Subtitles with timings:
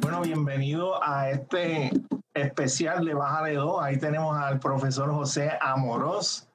[0.00, 1.90] Bueno, bienvenido a este
[2.34, 3.82] especial de Baja de Dos.
[3.82, 6.48] Ahí tenemos al profesor José Amorós,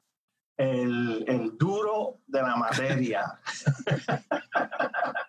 [0.55, 3.37] el, el duro de la materia.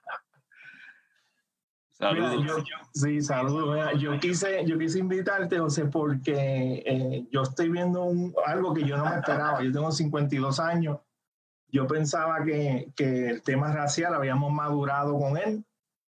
[1.91, 2.65] Saludos.
[2.93, 3.99] sí, saludos.
[3.99, 8.99] yo, quise, yo quise invitarte, José, porque eh, yo estoy viendo un, algo que yo
[8.99, 9.63] no me esperaba.
[9.63, 10.99] Yo tengo 52 años.
[11.77, 15.63] Yo pensaba que, que el tema racial habíamos madurado con él,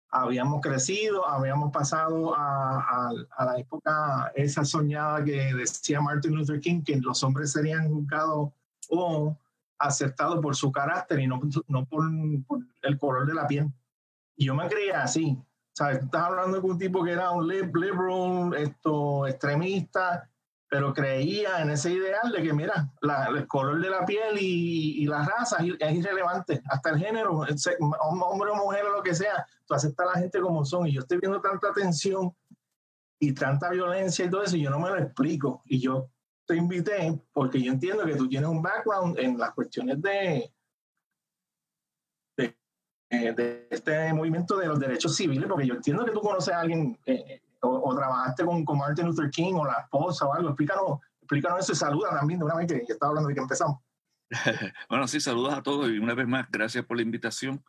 [0.08, 6.82] habíamos crecido, habíamos pasado a, a, la época esa soñada que decía Martin Luther King,
[6.84, 8.50] que los hombres serían juzgados
[8.90, 9.36] o
[9.80, 12.04] aceptados por su carácter y no, no por,
[12.46, 13.66] por el color de la piel.
[14.36, 15.36] Y yo me creía así,
[15.72, 15.98] ¿sabes?
[15.98, 20.30] Estás hablando de un tipo que era un liberal, esto, extremista,
[20.76, 22.92] pero creía en ese ideal de que, mira,
[23.34, 28.50] el color de la piel y, y la raza es irrelevante, hasta el género, hombre
[28.50, 30.86] o mujer o lo que sea, tú aceptas a la gente como son.
[30.86, 32.30] Y yo estoy viendo tanta tensión
[33.18, 35.62] y tanta violencia y todo eso, y yo no me lo explico.
[35.64, 36.10] Y yo
[36.44, 40.52] te invité porque yo entiendo que tú tienes un background en las cuestiones de,
[42.36, 46.60] eh, de este movimiento de los derechos civiles, porque yo entiendo que tú conoces a
[46.60, 50.50] alguien eh, o, trabajaste con, con, Martin Luther King o la esposa o algo.
[50.50, 53.40] Explícanos, explícanos eso y saluda también de una vez que ya estaba hablando de que
[53.40, 53.80] empezamos.
[54.88, 57.62] bueno, sí, saludos a todos y una vez más, gracias por la invitación.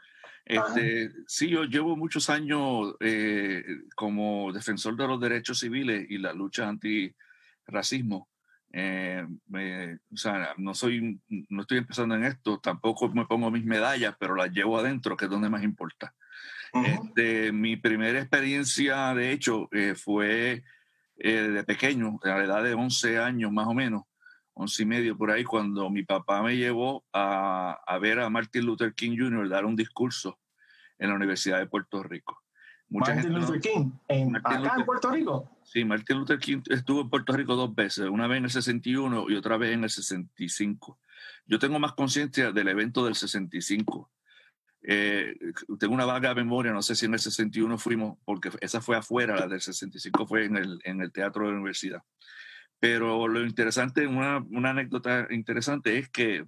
[0.45, 3.63] Este, sí, yo llevo muchos años eh,
[3.95, 8.29] como defensor de los derechos civiles y la lucha antirracismo.
[8.71, 9.25] Eh,
[10.13, 11.19] o sea, no, soy,
[11.49, 15.25] no estoy empezando en esto, tampoco me pongo mis medallas, pero las llevo adentro, que
[15.25, 16.15] es donde más importa.
[16.85, 20.63] Este, mi primera experiencia, de hecho, eh, fue
[21.17, 24.03] eh, de pequeño, a la edad de 11 años más o menos,
[24.53, 28.65] 11 y medio por ahí, cuando mi papá me llevó a, a ver a Martin
[28.65, 29.49] Luther King Jr.
[29.49, 30.39] dar un discurso
[30.99, 32.41] en la Universidad de Puerto Rico.
[32.89, 33.91] Martin Luther King,
[34.35, 35.59] acá en Puerto Rico.
[35.63, 39.29] Sí, Martin Luther King estuvo en Puerto Rico dos veces, una vez en el 61
[39.29, 40.97] y otra vez en el 65.
[41.45, 44.09] Yo tengo más conciencia del evento del 65.
[44.83, 45.35] Eh,
[45.79, 49.35] tengo una vaga memoria, no sé si en el 61 fuimos, porque esa fue afuera,
[49.35, 52.03] la del 65 fue en el, en el teatro de la universidad.
[52.79, 56.45] Pero lo interesante, una, una anécdota interesante es que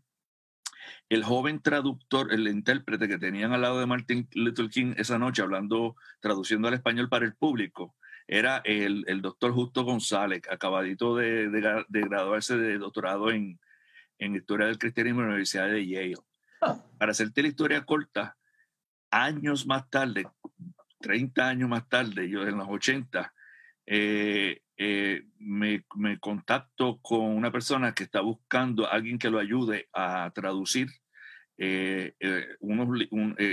[1.10, 5.42] el joven traductor, el intérprete que tenían al lado de Martin Luther King esa noche
[5.42, 7.96] hablando, traduciendo al español para el público,
[8.28, 13.60] era el, el doctor Justo González, acabadito de, de, graduarse de doctorado en,
[14.20, 16.29] en, Historia del Cristianismo en la Universidad de Yale.
[16.62, 16.84] Ah.
[16.98, 18.38] Para hacerte la historia corta,
[19.12, 20.28] años más tarde,
[21.00, 23.34] 30 años más tarde, yo en los 80,
[23.86, 29.40] eh, eh, me, me, contacto con una persona que está buscando a alguien que lo
[29.40, 30.88] ayude a traducir,
[31.58, 32.14] eh,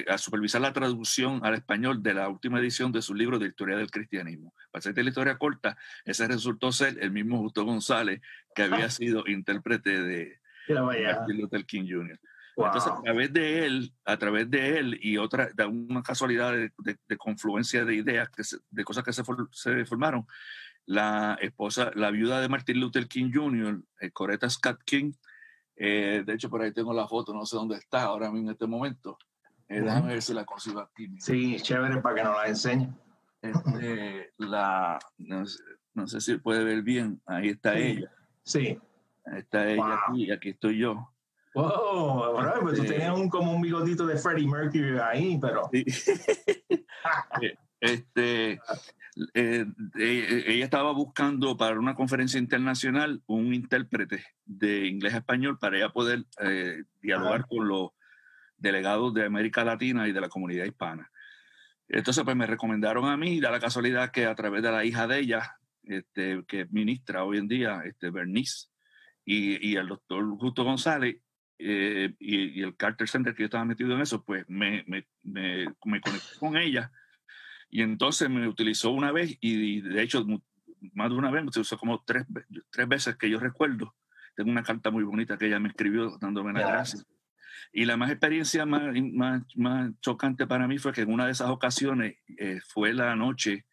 [0.09, 3.77] a supervisar la traducción al español de la última edición de su libro de Historia
[3.77, 4.55] del Cristianismo.
[4.71, 8.21] Para hacerte la historia corta, ese resultó ser el mismo Justo González
[8.55, 12.21] que había sido intérprete de Martin Luther King Jr.
[12.57, 16.73] Entonces, a través de él, a través de él y otra, de una casualidad de,
[17.07, 19.23] de, confluencia de ideas, que de cosas que se,
[19.53, 20.27] se, formaron,
[20.87, 25.13] la esposa, la viuda de Martin Luther King Jr., eh, Coretta Scott King,
[25.77, 28.53] eh, de hecho por ahí tengo la foto, no sé dónde está ahora mismo en
[28.53, 29.19] este momento.
[29.69, 31.09] Eh, déjame ver si la consigo aquí.
[31.19, 32.89] Sí, chévere para que nos la enseñe.
[33.43, 38.11] Este, la, no sé, si puede ver bien, ahí está ella.
[38.43, 38.79] Sí.
[39.27, 41.13] Ahí está ella aquí, aquí estoy yo.
[41.57, 45.71] Wow, bueno, pues tú este tenías un, como un bigotito de Freddie Mercury ahí, pero.
[47.81, 48.61] este,
[49.33, 49.67] eh,
[49.99, 55.79] eh, ella estaba buscando para una conferencia internacional un intérprete de inglés a español para
[55.79, 57.89] ella poder eh, dialogar con los
[58.59, 61.11] delegados de América Latina y de la comunidad hispana.
[61.89, 65.07] Entonces, pues me recomendaron a mí, da la casualidad que a través de la hija
[65.07, 68.69] de ella, este, que es ministra hoy en día, este, Bernice,
[69.25, 71.17] y, y el doctor Justo González,
[71.59, 75.75] eh, y, el Carter Center que yo estaba metido en eso, pues me, me, me,
[75.81, 76.91] conecté con ella
[77.71, 80.25] y entonces me utilizó una vez y, de hecho
[80.93, 82.27] más de una vez me utilizó como tres,
[82.71, 83.95] tres veces que yo recuerdo.
[84.35, 87.07] Tengo una carta muy bonita que ella me escribió dándome las gracias.
[87.73, 91.33] Y la más experiencia más, más, más, chocante para mí fue que en una de
[91.33, 93.65] esas ocasiones eh, fue la noche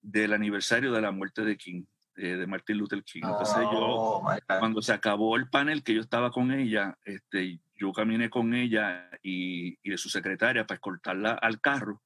[0.00, 1.84] del aniversario de la muerte de King.
[2.20, 3.22] Eh, de Martin Luther King.
[3.22, 4.28] Entonces yo, oh,
[4.58, 9.08] cuando se acabó el panel que yo estaba con ella, este, yo caminé con ella
[9.22, 12.02] y, y de su secretaria para escoltarla al carro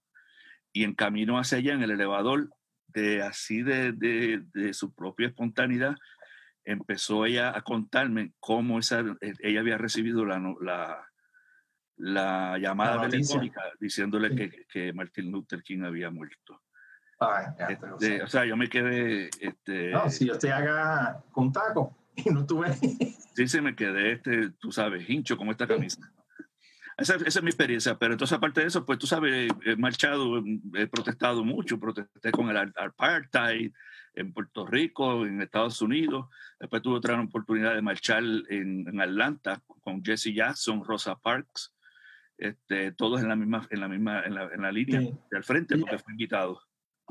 [0.70, 2.50] y en camino hacia allá en el elevador,
[2.88, 5.96] de así de, de, de su propia espontaneidad,
[6.64, 11.08] empezó ella a contarme cómo esa, ella había recibido la, la,
[11.96, 16.62] la llamada telefónica diciéndole que, que, Martin Luther King había muerto.
[17.68, 19.30] Este, o sea, yo me quedé...
[19.40, 22.72] Este, no, si yo te haga con taco y no tuve...
[23.34, 26.00] sí, sí, me quedé, este, tú sabes, hincho como esta camisa.
[26.98, 30.42] Esa, esa, es mi experiencia, pero entonces aparte de eso, pues tú sabes, he marchado,
[30.74, 33.72] he protestado mucho, protesté con el apartheid
[34.14, 36.26] en Puerto Rico, en Estados Unidos,
[36.60, 41.74] después tuve otra oportunidad de marchar en, en Atlanta con Jesse Jackson, Rosa Parks,
[42.36, 45.78] este, todos en la misma, en la misma, en la, en la línea del frente,
[45.78, 46.60] porque fue invitado.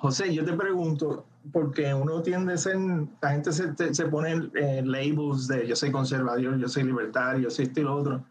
[0.02, 2.76] José, yo te pregunto, porque uno tiende a ser,
[3.22, 7.50] la gente se, se pone eh, labels de yo soy conservador, yo soy libertario, yo
[7.52, 8.26] soy esto y lo otro.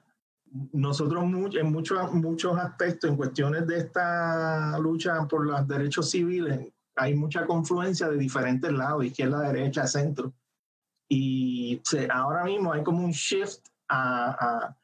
[0.73, 7.15] Nosotros en muchos, muchos aspectos, en cuestiones de esta lucha por los derechos civiles, hay
[7.15, 10.33] mucha confluencia de diferentes lados, izquierda, derecha, centro.
[11.09, 11.81] Y
[12.13, 14.75] ahora mismo hay como un shift a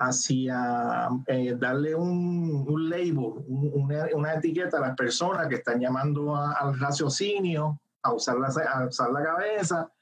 [0.00, 6.34] hacia eh, darle un, un label, una, una, etiqueta a las personas que están llamando
[6.34, 9.92] al raciocinio, a usar, la, a usar la cabeza,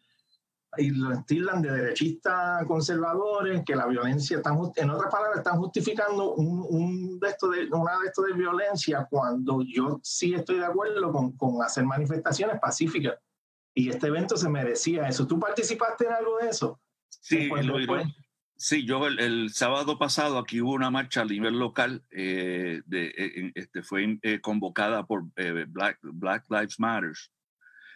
[0.76, 6.34] y lo estilan de derechistas conservadores, que la violencia, están, en otras palabras, están justificando
[6.34, 10.66] un, un de esto de, una de esto de violencia cuando yo sí estoy de
[10.66, 13.16] acuerdo con, con hacer manifestaciones pacíficas.
[13.74, 15.26] Y este evento se merecía eso.
[15.26, 16.80] ¿Tú participaste en algo de eso?
[17.08, 18.02] Sí, lo, lo,
[18.60, 23.52] Sí, yo el, sábado pasado aquí hubo una marcha a nivel local, eh, de, eh,
[23.54, 25.26] este, fue eh, convocada por
[25.68, 27.12] Black, Black Lives Matter.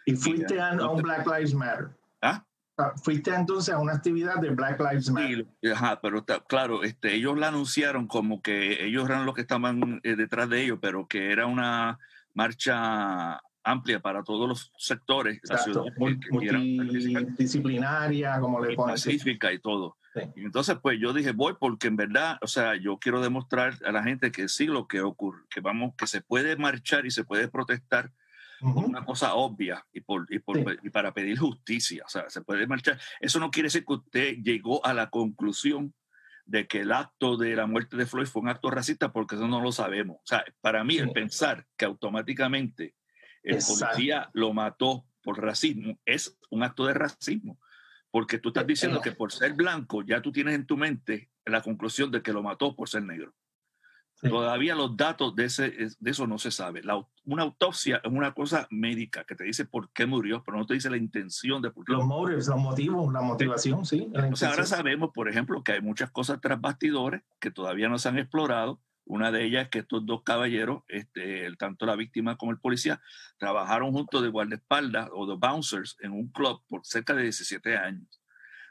[0.05, 1.89] ¿Y fuiste a, un Black Lives Matter?
[2.21, 2.45] ¿Ah?
[2.77, 2.93] ¿Ah?
[3.03, 5.45] Fuiste entonces a una actividad de Black Lives Matter.
[5.61, 9.99] Sí, ajá, pero claro, este, ellos la anunciaron como que ellos eran los que estaban
[10.01, 11.99] detrás de ellos, pero que era una
[12.33, 15.39] marcha amplia para todos los sectores.
[15.39, 18.93] Exacto, multidisciplinaria, como le ponen.
[18.93, 19.97] Pacífica y todo.
[20.35, 23.91] Y entonces, pues yo dije, voy porque en verdad, o sea, yo quiero demostrar a
[23.91, 27.23] la gente que sí lo que ocurre, que vamos, que se puede marchar y se
[27.23, 28.11] puede protestar
[28.59, 32.41] por una cosa obvia y, por, y, por, y para pedir justicia, o sea, se
[32.41, 32.99] puede marchar.
[33.19, 35.93] Eso no quiere decir que usted llegó a la conclusión
[36.45, 39.47] de que el acto de la muerte de Floyd fue un acto racista, porque eso
[39.47, 40.17] no lo sabemos.
[40.17, 42.95] O sea, para mí, el pensar que automáticamente
[43.43, 47.59] el policía lo mató por racismo es un acto de racismo
[48.13, 51.63] porque tú estás diciendo que por ser blanco ya tú tienes en tu mente la
[51.63, 53.33] conclusión de que lo mató por ser negro.
[54.21, 56.83] Todavía los datos de, ese, de eso no se sabe.
[56.83, 60.65] La, una autopsia es una cosa médica que te dice por qué murió, pero no
[60.67, 61.93] te dice la intención de por qué.
[61.93, 64.07] Los motivos, los motivos, la motivación, sí.
[64.31, 67.97] o sea, ahora sabemos, por ejemplo, que hay muchas cosas tras bastidores que todavía no
[67.97, 72.37] se han explorado una de ellas es que estos dos caballeros, este, tanto la víctima
[72.37, 73.01] como el policía,
[73.37, 78.21] trabajaron juntos de guardaespaldas o de bouncers en un club por cerca de 17 años.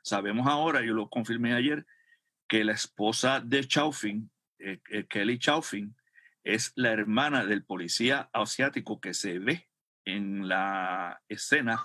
[0.02, 1.86] Sabemos ahora, yo lo confirmé ayer,
[2.48, 5.94] que la esposa de Chaufin, eh, eh, Kelly Chaufin,
[6.44, 9.68] es la hermana del policía asiático que se ve
[10.04, 11.80] en la escena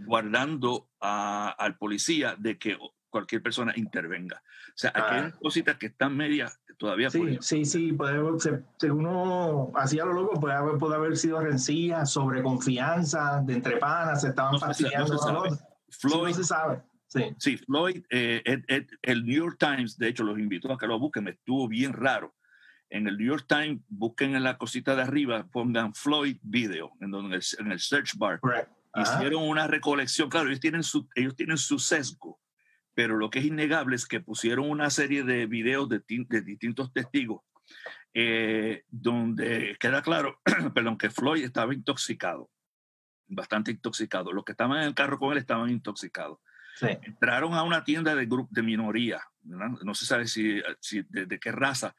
[0.00, 2.78] guardando al policía de que
[3.10, 4.42] cualquier persona intervenga.
[4.68, 5.34] O sea, aquí hay ah.
[5.40, 7.10] cositas que están medias todavía.
[7.10, 12.06] Sí, sí, sí, puede, se, uno hacía lo loco, puede haber, puede haber sido rencilla,
[12.06, 15.18] sobre confianza, de entre panas, se estaban fastidiando.
[15.90, 16.82] Floyd, no se sabe.
[17.06, 18.42] Sí, sí Floyd, eh,
[19.02, 21.92] el New York Times, de hecho, los invitó a que lo busquen, me estuvo bien
[21.92, 22.34] raro.
[22.90, 27.10] En el New York Times, busquen en la cosita de arriba, pongan Floyd Video, en,
[27.10, 28.40] donde, en el search bar.
[28.96, 32.38] Hicieron una recolección, claro, ellos tienen su, ellos tienen su sesgo
[32.94, 36.00] pero lo que es innegable es que pusieron una serie de videos de,
[36.42, 37.42] distintos testigos
[38.12, 40.40] eh, donde queda claro,
[40.74, 42.50] perdón, que Floyd estaba intoxicado,
[43.26, 44.32] bastante intoxicado.
[44.32, 46.38] Los que estaban en el carro con él estaban intoxicados.
[46.80, 50.60] Entraron a una tienda de, grupo, de minoría, no se sabe si,
[51.08, 51.94] de, qué raza,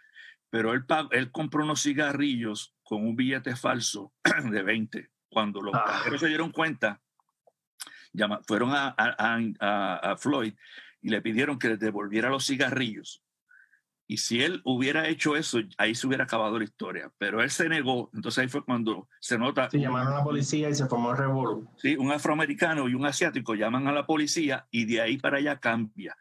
[0.50, 4.14] pero él, él compró unos cigarrillos con un billete falso
[4.52, 5.10] de 20.
[5.30, 6.04] Cuando los ah.
[6.18, 7.02] se dieron cuenta,
[8.48, 10.54] fueron a, a, a, Floyd
[11.02, 13.22] y le pidieron que le devolviera los cigarrillos.
[14.08, 17.12] Y si él hubiera hecho eso, ahí se hubiera acabado la historia.
[17.18, 19.70] Pero él se negó, entonces ahí fue cuando se nota...
[19.70, 21.72] Se llamaron a la policía y se formó el revuelo.
[21.78, 25.60] Sí, un afroamericano y un asiático llaman a la policía y de ahí para allá
[25.60, 26.16] cambia.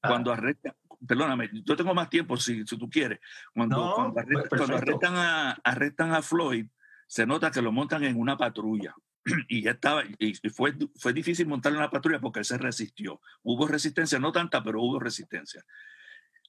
[0.00, 0.08] Ah.
[0.10, 0.74] Cuando arrestan,
[1.06, 3.18] perdóname, yo tengo más tiempo si, si tú quieres.
[3.52, 4.12] Cuando,
[4.48, 6.66] cuando, arrestan, a, arrestan a Floyd,
[7.08, 8.94] se nota que lo montan en una patrulla.
[9.48, 13.20] y ya estaba, y fue, fue difícil montarle una patrulla porque él se resistió.
[13.42, 15.64] Hubo resistencia, no tanta, pero hubo resistencia.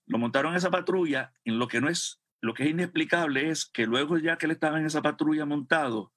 [0.06, 3.66] Lo montaron en esa patrulla, en lo que no es, lo que es inexplicable es
[3.66, 6.14] que luego ya que él estaba en esa patrulla montado,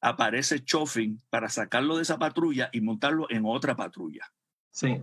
[0.00, 4.32] aparece Chofin para sacarlo de esa patrulla y montarlo en otra patrulla.
[4.70, 5.02] Sí.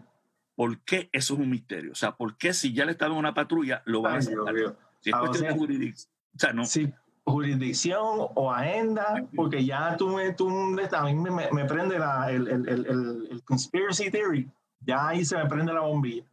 [0.55, 1.91] ¿Por qué eso es un misterio?
[1.91, 4.55] O sea, ¿por qué si ya le estaba en una patrulla lo van a sacar?
[5.01, 6.13] Si es Ah, o cuestión sea, de jurisdicción.
[6.35, 6.65] O sea, no.
[6.65, 6.93] Sí,
[7.25, 12.47] jurisdicción o agenda, porque ya tú me, tú, a mí me, me- prende la, el,
[12.47, 14.51] el, el, conspiracy theory,
[14.81, 16.25] ya ahí se me prende la bombilla.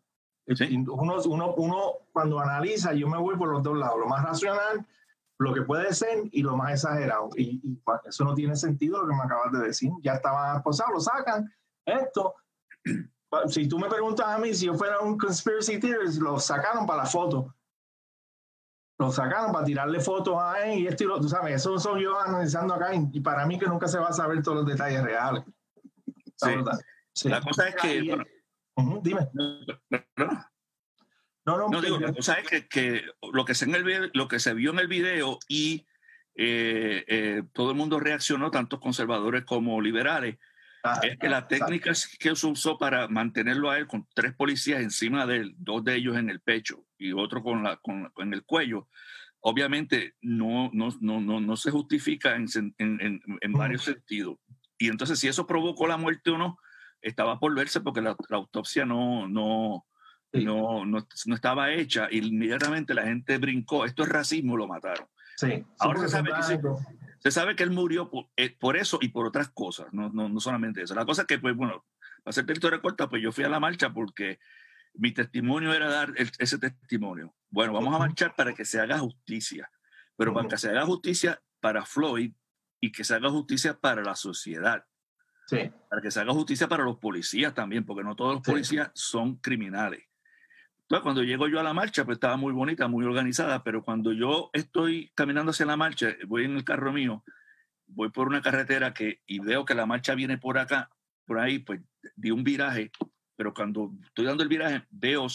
[0.49, 0.77] Sí.
[0.77, 4.85] Uno, uno, uno cuando analiza, yo me voy por los dos lados, lo más racional,
[5.39, 7.31] lo que puede ser y lo más exagerado.
[7.37, 9.93] Y, y eso no tiene sentido lo que me acabas de decir.
[10.03, 11.53] Ya estaba esposado, lo sacan,
[11.85, 12.35] esto.
[13.47, 17.05] Si tú me preguntas a mí si yo fuera un conspiracy theorist, lo sacaron para
[17.05, 17.55] la foto
[19.01, 22.03] lo sacaron para tirarle fotos a él y esto y lo, tú sabes, eso soy
[22.03, 24.67] yo analizando acá y, y para mí que nunca se va a saber todos los
[24.67, 25.43] detalles reales.
[25.47, 25.53] La
[26.37, 26.57] Sí.
[26.57, 26.79] verdad.
[27.15, 27.29] Sí.
[27.31, 28.03] La cosa es que,
[28.77, 29.27] bueno, dime.
[29.33, 29.65] no,
[31.47, 34.29] No, no, No digo, la cosa es que, que lo, que se en el, lo
[34.29, 35.87] que se vio en el video y
[36.35, 40.37] eh, eh, todo el mundo reaccionó, tanto conservadores como liberales,
[40.85, 41.67] ah, es que la exacto.
[41.67, 45.85] técnica que se usó para mantenerlo a él con tres policías encima de él, dos
[45.85, 48.89] de ellos en el pecho y otro con la, con, con el cuello,
[49.41, 52.47] obviamente no, no, no, no, no se justifica en,
[52.79, 53.57] en, en- en Mm.
[53.57, 54.37] varios sentidos.
[54.79, 56.59] Y entonces si eso provocó la muerte o no,
[57.03, 59.87] estaba por verse porque la, la autopsia no, no,
[60.33, 60.45] Sí.
[60.45, 65.09] no, no, no estaba hecha y inmediatamente la gente brincó, esto es racismo, lo mataron.
[65.37, 65.65] Sí.
[65.81, 66.61] Ahora se sabe que
[67.21, 70.29] Se sabe que él murió por, eh, por eso y por otras cosas, no, no,
[70.29, 70.95] no solamente eso.
[70.95, 71.85] La cosa es que, pues bueno,
[72.25, 74.39] para hacer la historia corta, pues yo fui a la marcha porque
[74.95, 77.35] mi testimonio era dar el- ese testimonio.
[77.51, 79.71] Bueno, vamos a marchar para que se haga justicia,
[80.17, 82.33] pero para que se haga justicia para Floyd
[82.81, 84.85] y que se haga justicia para la sociedad,
[85.47, 85.71] Sí.
[85.89, 88.51] para que se haga justicia para los policías también, porque no todos los Sí.
[88.51, 90.05] policías son criminales.
[90.91, 94.13] Entonces, cuando llego yo a la marcha, pues estaba muy bonita, muy organizada, pero cuando
[94.13, 97.23] yo estoy caminando hacia la marcha, voy en el carro mío,
[97.87, 100.91] voy por una carretera que, y veo que la marcha viene por acá,
[101.27, 101.81] por ahí, pues
[102.17, 102.91] di un viraje,
[103.37, 105.29] pero cuando estoy dando el viraje, veo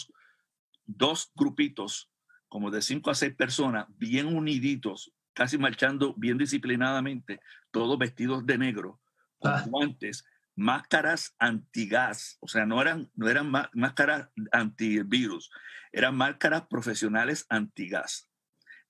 [0.84, 2.10] dos grupitos,
[2.50, 8.58] como de cinco a seis personas, bien uniditos, casi marchando bien disciplinadamente, todos vestidos de
[8.58, 9.00] negro,
[9.38, 9.64] con Ah.
[9.66, 10.22] guantes,
[10.56, 15.50] máscaras antigas, o sea, no eran, no eran má- máscaras antivirus,
[15.92, 18.28] eran máscaras profesionales antigas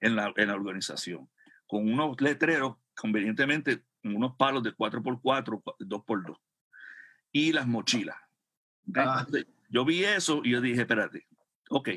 [0.00, 1.28] en la, en la organización,
[1.66, 6.38] con unos letreros, convenientemente, con unos palos de 4x4, 2x2,
[7.32, 8.16] y las mochilas.
[8.94, 9.26] Ah.
[9.68, 11.26] Yo vi eso y yo dije, espérate,
[11.68, 11.88] ok.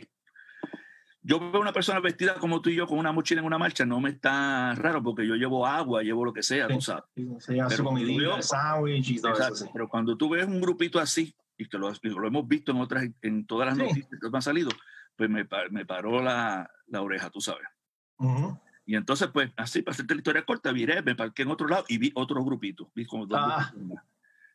[1.29, 3.85] Yo veo una persona vestida como tú y yo con una mochila en una marcha,
[3.85, 6.87] no me está raro porque yo llevo agua, llevo lo que sea, tú Sí.
[6.87, 7.03] sabes.
[7.13, 9.65] Sí, Pero el sándwich y todo Exacto, eso.
[9.65, 9.69] sí.
[9.71, 13.07] Pero cuando tú ves un grupito así, y que lo, lo hemos visto en otras,
[13.21, 14.69] en todas las noticias que me han salido,
[15.15, 17.67] pues me, me paró la, la oreja, tú sabes.
[18.17, 18.59] Ujú.
[18.87, 21.85] Y entonces, pues, así, para hacerte la historia corta, viré, me parqué en otro lado
[21.89, 22.89] y vi otro grupito.
[22.95, 23.71] Vi como dos Ah.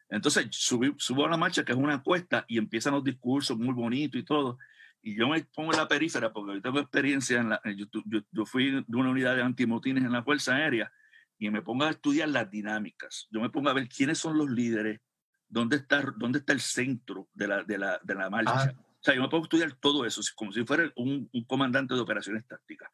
[0.09, 3.73] Entonces, subí, subo a la marcha, que es una cuesta, y empiezan los discursos muy
[3.75, 4.59] bonitos y todo.
[5.07, 7.61] Y yo me pongo en la perífera, porque yo tengo experiencia en la.
[7.77, 10.91] Yo, yo, yo fui de una unidad de antimotines en la Fuerza Aérea,
[11.39, 13.29] y me pongo a estudiar las dinámicas.
[13.31, 15.01] Yo me pongo a ver quiénes son los líderes,
[15.47, 18.53] dónde está, dónde está el centro de la, de la, de la marcha.
[18.55, 18.75] Ah.
[18.77, 21.93] O sea, yo me pongo a estudiar todo eso, como si fuera un, un comandante
[21.93, 22.91] de operaciones tácticas.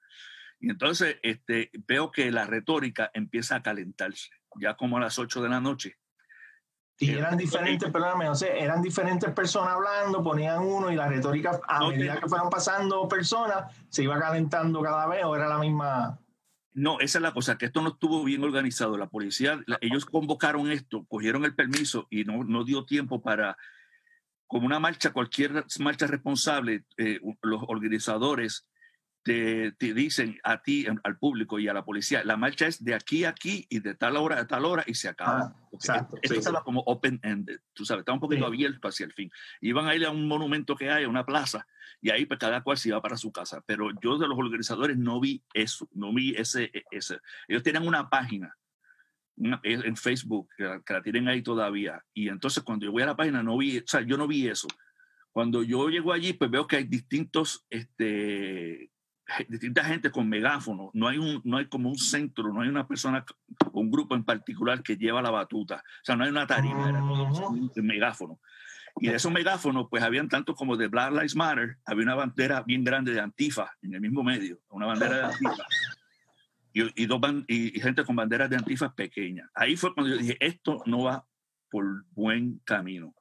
[0.59, 5.43] Y entonces este, veo que la retórica empieza a calentarse, ya como a las 8
[5.43, 5.97] de la noche.
[7.03, 11.59] Y eran diferentes, perdóname, o sea, eran diferentes personas hablando, ponían uno y la retórica
[11.67, 15.57] a medida que- que fueron pasando personas se iba calentando cada vez o era la
[15.59, 16.19] misma.
[16.75, 18.99] No, esa es la cosa, que esto no estuvo bien organizado.
[18.99, 23.57] La policía, la- ellos convocaron esto, cogieron el permiso y no, no dio tiempo para,
[24.47, 28.67] como una marcha, cualquier marcha responsable, eh, los organizadores
[29.23, 32.95] te, te dicen a ti, al público y a la policía, la marcha es de
[32.95, 35.41] aquí a aquí y de tal hora a tal hora y se acaba.
[35.55, 36.65] Ah, exacto, Esto sí, estaba sí.
[36.65, 38.47] como open-ended, tú sabes, está un poquito Sí.
[38.47, 39.31] abierto hacia el fin.
[39.61, 41.67] Iban a ir a un monumento que hay, a una plaza,
[42.01, 43.63] y ahí pues cada cual se iba para su casa.
[43.67, 47.19] Pero yo de los organizadores no vi eso, no vi ese, e, ese.
[47.47, 48.57] Ellos tienen una página
[49.37, 52.93] una- e, en Facebook, que la, que la tienen ahí todavía, y entonces cuando yo
[52.93, 54.69] voy a la página no vi, o sea, yo no vi eso.
[55.33, 58.91] Cuando yo llego allí, pues veo que hay distintos, este,
[59.37, 60.91] ge- distinta gente con megáfono.
[60.95, 63.25] No hay, un, no hay como un centro, no hay una persona,
[63.73, 65.77] un grupo en particular que lleva la batuta.
[65.77, 68.39] O sea, no hay una tarima, era todo un megáfono.
[69.01, 72.63] Y de esos megáfonos, pues habían tanto como de Black Lives Matter, había una bandera
[72.63, 75.65] bien grande de Antifa en el mismo medio, una bandera de Antifa.
[76.73, 79.49] Y, y dos ban- y, y gente con banderas de Antifa pequeñas.
[79.55, 81.25] Ahí fue cuando yo dije, esto no va
[81.71, 83.15] por buen camino.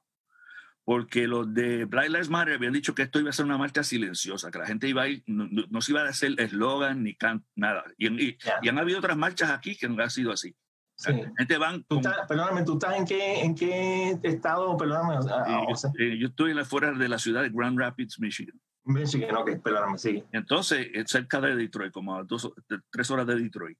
[0.90, 3.84] Porque los de Black Lives Matter habían dicho que esto iba a ser una marcha
[3.84, 7.14] silenciosa, que la gente iba a ir, no, no- se iba a hacer eslogan ni
[7.14, 7.84] can, nada.
[7.96, 8.54] Y, y- Ya.
[8.60, 10.52] y han habido otras marchas aquí que no han sido así.
[10.96, 11.12] Sí.
[11.38, 11.84] Gente van.
[11.84, 14.76] ¿Tú estás, perdóname, ¿tú estás en qué, en qué estado?
[14.76, 15.14] Perdóname.
[15.24, 18.60] yo, eh, yo, estoy en la fuera de la ciudad de Grand Rapids, Michigan.
[18.82, 20.24] Michigan, ok, perdóname, sí.
[20.32, 22.50] Entonces, cerca de Detroit, como a dos,
[22.90, 23.78] tres horas de Detroit.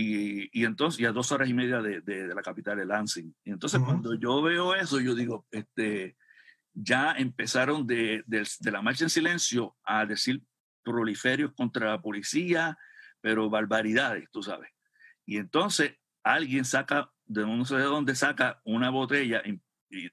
[0.00, 3.34] Y, y, entonces, y a dos horas y media de, de, la capital de Lansing.
[3.42, 3.86] Y entonces, uh -huh.
[3.86, 6.16] cuando yo veo eso, yo digo, este,
[6.72, 10.40] ya empezaron de, de, de, la marcha en silencio a decir
[10.84, 12.78] proliferios contra la policía,
[13.20, 14.70] pero barbaridades, tú sabes.
[15.26, 19.42] Y entonces alguien saca, de no sé de dónde saca una botella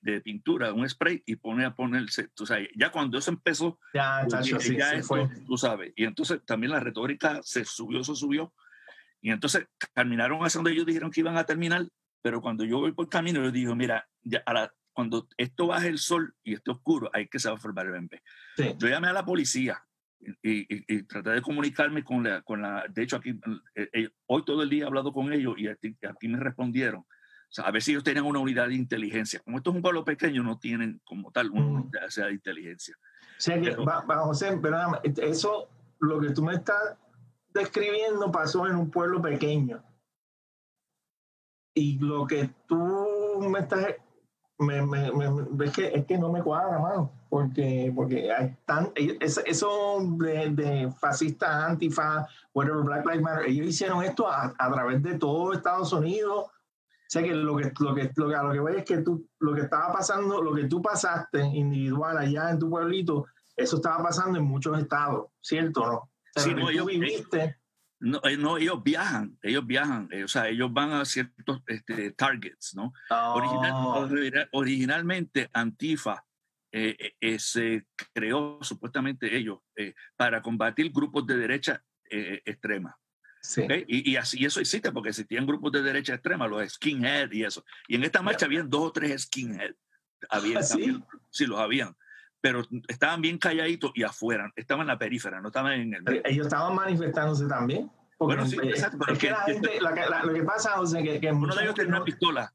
[0.01, 4.25] de pintura, un spray y pone a ponerse, tú sabes, ya cuando eso empezó, ya,
[4.27, 5.29] tacho, sí, ya sí, esto, fue.
[5.45, 8.53] tú sabes, y entonces también la retórica se subió, se subió,
[9.25, 9.65] y entonces
[9.95, 11.87] terminaron hacia donde ellos dijeron que iban a terminar,
[12.21, 15.87] pero cuando yo voy por camino, yo digo, mira, ya a la, cuando esto baje
[15.87, 18.13] el sol y esté oscuro, hay que saber formar el BMP.
[18.55, 18.75] Sí.
[18.77, 19.83] Yo llamé a la policía
[20.19, 23.31] y, y, y, traté de comunicarme con la, con la de hecho aquí,
[23.73, 26.99] eh, eh, hoy todo el día he hablado con ellos y aquí, aquí me respondieron.
[26.99, 27.07] O
[27.49, 29.39] sea, a ver si ellos tenían una unidad de inteligencia.
[29.39, 32.95] Como esto es un pueblo pequeño, no tienen como tal una unidad de inteligencia.
[32.99, 35.67] O sea que, pero, va, va, José, pero eso,
[35.99, 36.95] lo que tú me estás
[37.55, 39.81] describiendo pasó en un pueblo pequeño.
[41.73, 43.95] Y lo que tú me estás
[44.57, 48.31] me, me, me, es, que, es que no me cuadra, mano, porque, porque
[49.19, 54.71] eso, eso de, de fascistas, antifa, whatever, Black Lives Matter, ellos hicieron esto a, a,
[54.71, 56.45] través de todo Estados Unidos.
[56.45, 58.99] O sea que lo que, lo que, lo que, a lo que voy es que
[58.99, 63.25] tú, lo que estaba pasando, lo que tú pasaste individual allá en tu pueblito,
[63.57, 66.09] eso estaba pasando en muchos estados, ¿cierto o no?
[66.35, 67.57] Sí, no, ellos, viviste,
[67.99, 72.75] no, no, ellos viajan, ellos viajan, eh, o sea, ellos van a ciertos este, targets,
[72.75, 72.93] ¿no?
[73.09, 73.33] Oh.
[73.35, 76.25] Original, originalmente Antifa
[76.71, 79.59] eh, eh, se creó, supuestamente ellos,
[80.17, 82.97] para combatir grupos de derecha extrema.
[83.41, 83.61] Sí.
[83.61, 83.85] ¿okay?
[83.87, 87.63] Y, y, así eso existe porque existían grupos de derecha extrema, los skinhead y eso.
[87.87, 88.47] Y en esta marcha yeah.
[88.47, 89.75] habían dos o tres skinhead.
[90.29, 90.97] Había, ¿Sí?
[91.29, 91.95] sí, los habían
[92.45, 96.21] pero estaban bien calladitos y afuera, estaban en la perífera, no estaban en el...
[96.23, 97.89] Ellos estaban manifestándose también.
[98.19, 101.19] Bueno, sí, exacto, pero es que, la gente, la, la, lo que pasa es que,
[101.19, 102.53] que uno de ellos tiene una pistola.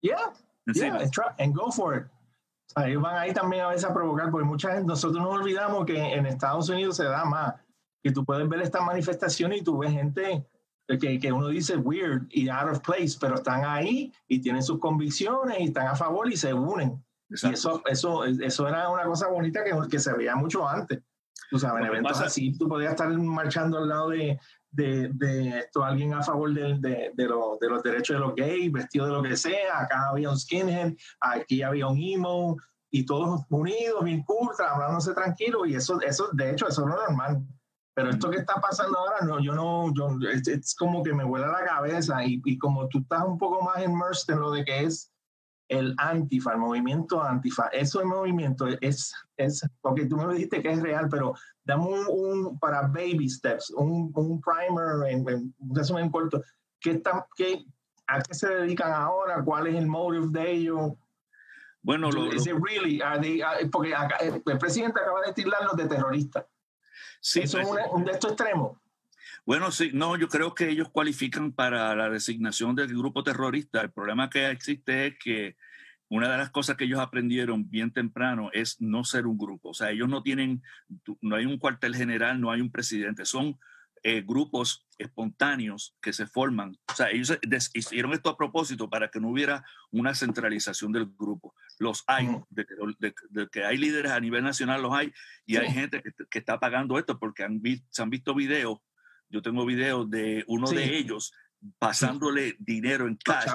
[0.00, 0.32] Yeah,
[0.74, 2.06] yeah, and, try, and go for it.
[2.06, 5.32] O sea, ellos van ahí también a veces a provocar, porque mucha gente, nosotros nos
[5.32, 7.54] olvidamos que en Estados Unidos se da más,
[8.02, 10.44] que tú puedes ver estas manifestaciones y tú ves gente
[10.88, 14.80] que, que uno dice weird y out of place, pero están ahí y tienen sus
[14.80, 17.00] convicciones y están a favor y se unen.
[17.30, 17.48] Exacto.
[17.48, 21.00] Y eso, eso, eso era una cosa bonita que, que se veía mucho antes.
[21.50, 22.26] Tú sabes, en eventos pasa?
[22.26, 24.38] así, tú podías estar marchando al lado de,
[24.70, 28.34] de, de esto, alguien a favor de, de, de, lo, de, los derechos de los
[28.36, 29.80] gays, vestido de lo que sea.
[29.80, 32.56] Acá había un skinhead, aquí había un emo,
[32.90, 35.64] y todos unidos, bien cool, hablándose tranquilo.
[35.64, 37.42] Y eso, eso, de hecho, eso no es normal.
[37.94, 41.24] Pero esto que está pasando ahora, no, yo no, yo, es, es como que me
[41.24, 42.24] vuela la cabeza.
[42.24, 45.12] Y, y como tú estás un poco más immersed en lo de que es
[45.70, 50.72] el antifa, el movimiento antifa, eso el movimiento es, es, porque tú me dijiste que
[50.72, 51.32] es real, pero
[51.64, 56.42] dame un, un para baby steps, un, un primer, en, en un resumen corto,
[56.80, 57.64] ¿qué están, qué,
[58.08, 59.44] ¿a qué se dedican ahora?
[59.44, 60.92] ¿Cuál es el motive de ellos?
[61.82, 65.86] Bueno, lo, ¿Es really, are they, are, porque acá, el presidente acaba de tirarlos de
[65.86, 66.46] terroristas.
[67.20, 68.76] Sí, ¿Eso es un, un de estos extremos?
[69.46, 73.80] Bueno, sí, no, yo creo que ellos cualifican para la designación del grupo terrorista.
[73.80, 75.56] El problema que existe es que
[76.08, 79.70] una de las cosas que ellos aprendieron bien temprano es no ser un grupo.
[79.70, 80.62] O sea, ellos no tienen,
[81.20, 83.58] no hay un cuartel general, no hay un presidente, son
[84.02, 86.76] eh, grupos espontáneos que se forman.
[86.90, 87.38] O sea, ellos
[87.74, 91.54] hicieron esto a propósito para que no hubiera una centralización del grupo.
[91.78, 92.66] Los hay, de,
[92.98, 95.12] de, de que hay líderes a nivel nacional, los hay,
[95.46, 95.58] y sí.
[95.58, 98.78] hay gente que, que, está pagando esto porque han, se han visto videos
[99.30, 100.76] yo tengo videos de uno sí.
[100.76, 101.32] de ellos
[101.78, 102.56] pasándole sí.
[102.60, 103.48] dinero en cash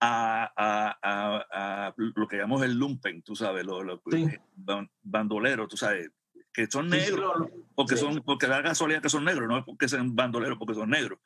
[0.00, 4.26] a, a, a, a, lo que llamamos el lumpen, tú sabes, los lo, sí.
[5.02, 6.10] bandoleros, tú sabes,
[6.52, 10.14] que son negros, porque, son, porque da casualidad que son negros, no es porque sean
[10.14, 11.18] bandoleros, porque son negros.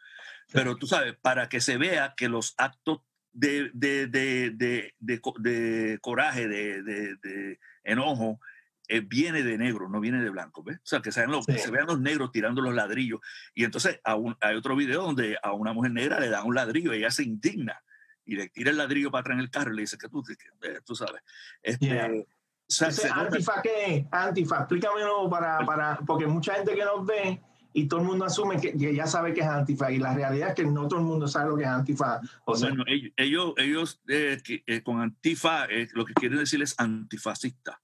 [0.52, 3.00] Pero tú sabes, para que se vea que los actos
[3.32, 4.94] de, de, de, de,
[5.38, 8.40] de coraje, de, enojo,
[8.88, 10.76] eh, viene de negro, no viene de blanco, ¿ves?
[10.78, 11.52] O sea, que, sean los, sí.
[11.52, 13.20] que se vean los negros tirando los ladrillos.
[13.54, 16.92] Y entonces un, hay otro video donde a una mujer negra le dan un ladrillo,
[16.92, 17.82] ella se indigna
[18.24, 20.22] y le tira el ladrillo para atrás en el carro y le dice que tú,
[20.22, 21.22] que, eh, tú sabes.
[21.62, 22.08] Este, yeah.
[22.08, 22.24] o
[22.68, 24.06] sea, Ese, ¿Antifa qué?
[24.10, 27.40] Antifa, explícamelo para, para, porque mucha gente que nos ve
[27.76, 30.48] y todo el mundo asume que, que, ya sabe que es antifa y la realidad
[30.48, 32.20] es que no todo el mundo sabe lo que es antifa.
[32.46, 32.84] O sea, bueno,
[33.18, 37.78] ellos, ellos eh, que, eh, con antifa eh, lo que quieren decir es antifascista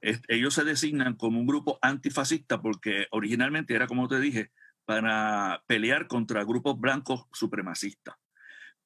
[0.00, 4.50] ellos se designan como un grupo antifascista porque originalmente era, como te dije,
[4.84, 8.16] para pelear contra grupos blancos supremacistas.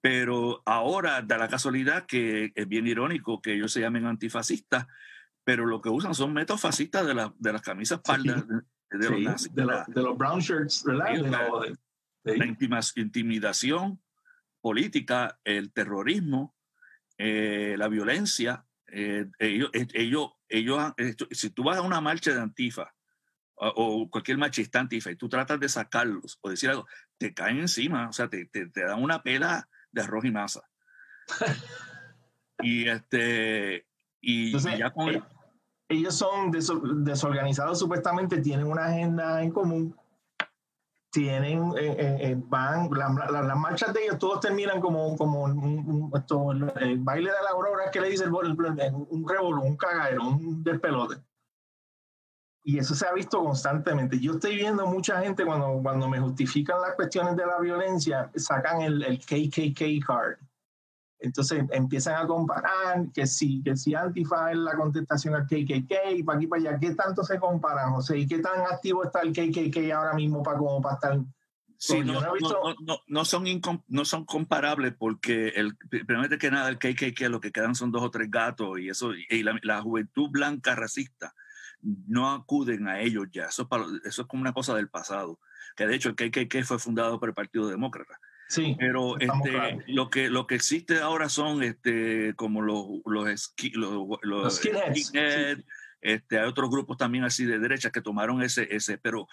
[0.00, 4.87] Pero ahora da la casualidad que es bien irónico que ellos se llamen antifascistas,
[5.44, 8.44] pero lo que usan son métodos fascistas de, de las camisas pardas
[8.90, 9.55] de, los nazis.
[9.55, 11.76] De, los brown shirts, ¿verdad?
[12.24, 12.46] la,
[12.96, 14.00] intimidación
[14.61, 16.55] política, el terrorismo,
[17.18, 18.66] eh, la violencia.
[18.94, 20.92] Eh, ellos, eh, ellos, ellos,
[21.31, 22.92] si tú vas a una marcha de Antifa
[23.55, 28.09] o, cualquier machista Antifa y tú tratas de sacarlos o decir algo, te caen encima,
[28.09, 30.62] o sea, te, te, te dan una pela de arroz y masa.
[32.61, 33.87] y este,
[34.20, 35.14] y, ya con...
[35.14, 35.22] Eh,
[35.88, 39.96] ellos son desorganizados supuestamente, tienen una agenda en común,
[41.12, 46.11] tienen, eh, eh, van, las marchas de ellos todos terminan como, como un,
[46.81, 51.22] el baile de la aurora que le dice el, un revolú, un cagadero, un despelote.
[52.64, 54.18] Y eso se ha visto constantemente.
[54.18, 58.81] Yo estoy viendo mucha gente cuando, cuando me justifican las cuestiones de la violencia, sacan
[58.81, 60.38] el, el KKK card
[61.23, 66.23] entonces empiezan a comparar que si, que si Antifa es la contestación al KKK, y
[66.25, 68.19] para aquí para allá, ¿qué tanto se comparan, José?
[68.19, 71.21] ¿Y qué tan activo está el KKK ahora mismo para, como para estar...
[71.79, 73.45] Sí, no, no, no, son
[73.89, 78.03] no son comparables porque el, primero que nada el KKK lo que quedan son dos
[78.03, 81.35] o tres gatos y eso y la, juventud blanca racista
[81.81, 83.47] no acuden a ellos ya.
[83.47, 83.69] Eso,
[84.05, 85.41] eso es como una cosa del pasado.
[85.75, 88.21] Que de hecho el KKK fue fundado por el Partido Demócrata.
[88.53, 93.55] Sí, pero este, lo, que, lo que existe ahora son este, como los, los,
[94.23, 95.65] los, skinheads.
[96.03, 99.27] este, hay otros grupos también así de derecha que tomaron ese, ese pero,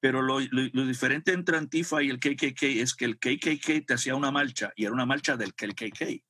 [0.00, 4.16] pero lo, lo, diferente entre Antifa y el KKK es que el KKK te hacía
[4.16, 6.24] una marcha y era una marcha del KKK.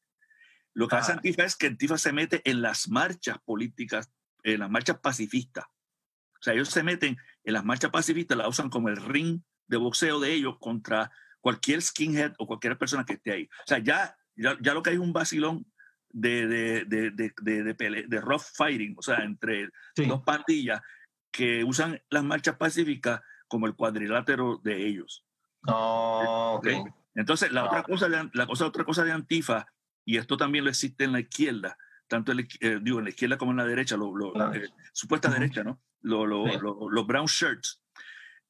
[0.74, 1.14] Lo que hace ah.
[1.14, 5.64] Antifa es que Antifa se mete en las marchas políticas, en las marchas pacifistas.
[5.64, 9.78] O sea, ellos se meten en las marchas pacifistas, la usan como el ring de
[9.78, 11.10] boxeo de ellos contra
[11.44, 13.44] cualquier skinhead o cualquier persona que esté ahí.
[13.44, 15.66] O sea, ya, ya, lo que hay es un vacilón
[16.08, 20.80] de, de, de, de, de rough fighting, o sea, entre dos pandillas
[21.30, 25.26] que usan las marchas pacíficas como el cuadrilátero de ellos.
[25.66, 26.82] Oh, okay.
[27.14, 29.66] Entonces, la, otra cosa de, la cosa, otra cosa de Antifa,
[30.02, 31.76] y esto también lo existe en la izquierda,
[32.08, 34.14] tanto en, eh, digo, en la izquierda como en la derecha, lo,
[34.54, 35.78] eh, supuesta derecha, ¿no?
[36.00, 37.83] los brown shirts,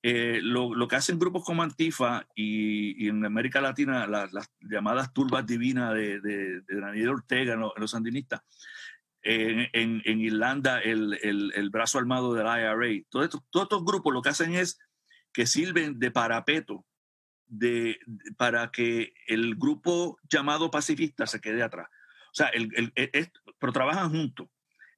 [0.07, 5.47] eh, lo, lo, que hacen grupos como Antifa y, en América Latina las, llamadas turbas
[5.47, 8.43] divinas de, de, Daniel Ortega, los, sandinistas,
[9.23, 14.29] en, en, Irlanda el, el, el, brazo armado del IRA, todos estos, grupos lo que
[14.29, 14.79] hacen es
[15.33, 16.85] que sirven de parapeto
[17.47, 17.99] de,
[18.37, 21.89] para que el grupo llamado pacifista se quede atrás.
[22.31, 22.93] O sea, el,
[23.59, 24.49] pero trabajan juntos.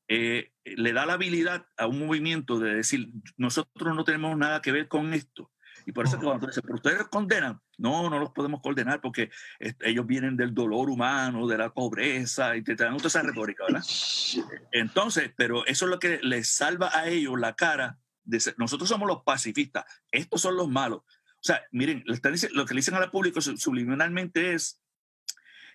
[0.08, 4.72] Eh, le da la habilidad a un movimiento de decir, nosotros no tenemos nada que
[4.72, 5.50] ver con esto.
[5.84, 9.30] Y por eso que cuando dicen, pero ustedes condenan, no, no los podemos condenar porque
[9.60, 13.84] ellos vienen del dolor humano, de la pobreza, y te dan toda esa retórica, ¿verdad?
[14.72, 18.88] Entonces, pero eso es lo que les salva a ellos la cara de ser, nosotros
[18.88, 21.00] somos los pacifistas, estos son los malos.
[21.00, 24.82] O sea, miren, lo que le dicen al público subliminalmente es,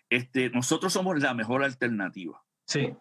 [0.10, 2.44] este, nosotros somos la mejor alternativa.
[2.66, 2.94] Sí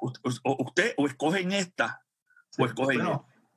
[0.00, 2.02] o, usted o escogen esta
[2.58, 3.00] o escogen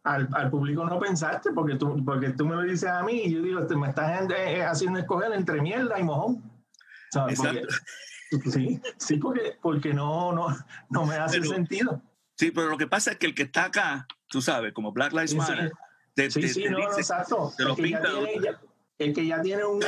[0.03, 3.33] Al, al, público no pensaste porque tú, porque tú me lo dices a mí y
[3.33, 6.43] yo digo, me estás eh, haciendo escoger entre mierda y mojón.
[8.51, 10.55] sí, sí porque, porque no, no,
[10.89, 12.01] no me hace sentido.
[12.37, 15.13] Sí, pero lo que pasa es que el que está acá, tú sabes, como Black
[15.13, 15.71] Lives Matter,
[16.15, 17.53] sí, sí, sí no, exacto.
[17.57, 18.09] Te lo pinta
[18.97, 19.79] el que ya tiene un,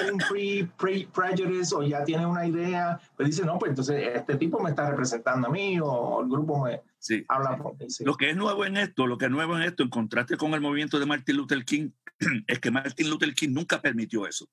[0.77, 4.71] pre, prejudice o ya tiene una idea, pues dice, no, pues entonces este tipo me
[4.71, 6.81] está representando a mí o el grupo me
[7.29, 7.87] habla por mí.
[7.99, 10.53] Lo que es nuevo en esto, lo que es nuevo en esto, en contraste con
[10.53, 11.91] el movimiento de Martin Luther King,
[12.47, 14.49] es que Martin Luther King nunca permitió eso.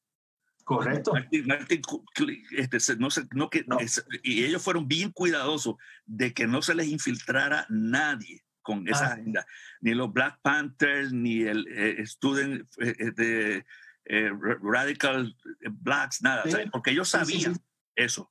[0.62, 1.12] Correcto.
[2.56, 3.66] este, no, no, que,
[4.22, 5.74] y ellos fueron bien cuidadosos
[6.06, 9.12] de que no se les infiltrara nadie con esa ah.
[9.12, 9.46] agenda,
[9.82, 13.66] ni los Black Panthers, ni el eh, Student eh, de
[14.06, 14.30] eh,
[14.62, 15.34] radical
[15.80, 17.56] blacks, nada, porque ellos sabían
[17.96, 18.30] eso.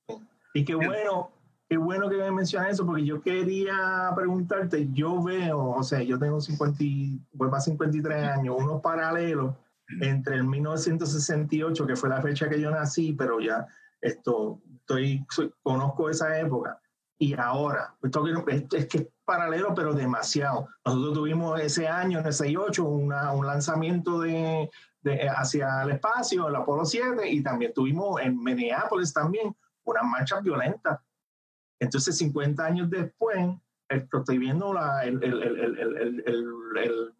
[0.54, 1.32] Y qué bueno,
[1.68, 6.20] qué bueno que me mencionas eso, porque yo quería preguntarte, yo veo, o sea, yo
[6.20, 6.84] tengo 50,
[7.34, 9.56] voy para 53 años, unos paralelos
[10.02, 13.66] entre el 1968, que fue la fecha que yo nací, pero ya
[14.02, 15.26] esto, estoy,
[15.64, 16.80] conozco esa época,
[17.18, 18.28] y ahora, esto,
[18.76, 20.68] es que es paralelo, pero demasiado.
[20.86, 24.70] Nosotros tuvimos ese año, en el 68, una, un lanzamiento de,
[25.06, 30.44] eh, hacia el espacio, el Apolo 7, y también tuvimos en Minneapolis también unas marchas
[30.44, 31.00] violentas.
[31.80, 33.50] Entonces, 50 años después,
[33.90, 37.14] estoy viendo la, el, el, el, el,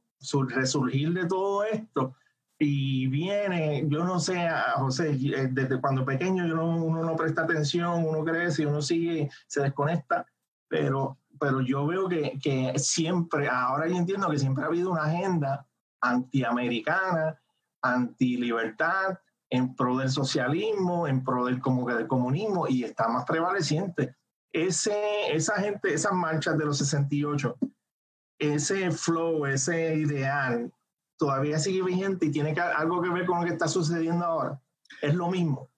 [0.50, 2.16] resurgir de todo esto
[2.58, 8.24] y viene, yo no sé, José, eh, desde cuando pequeño uno no presta atención, uno
[8.24, 10.26] crece, uno sigue, se desconecta,
[10.68, 15.04] pero, pero yo veo que, que siempre, ahora yo entiendo que siempre ha habido una
[15.04, 15.68] agenda
[16.00, 17.38] antiamericana,
[17.84, 19.20] anti-libertad,
[19.50, 24.16] en pro del socialismo, en pro del, como del comunismo, y está más prevaleciente.
[24.52, 27.58] Ese, esa gente, esas marchas de los 68,
[28.40, 30.74] ese flow, ese ideal,
[31.18, 34.62] todavía sigue vigente y tiene algo que ver con lo que está sucediendo ahora.
[35.02, 35.70] ¿Es lo mismo?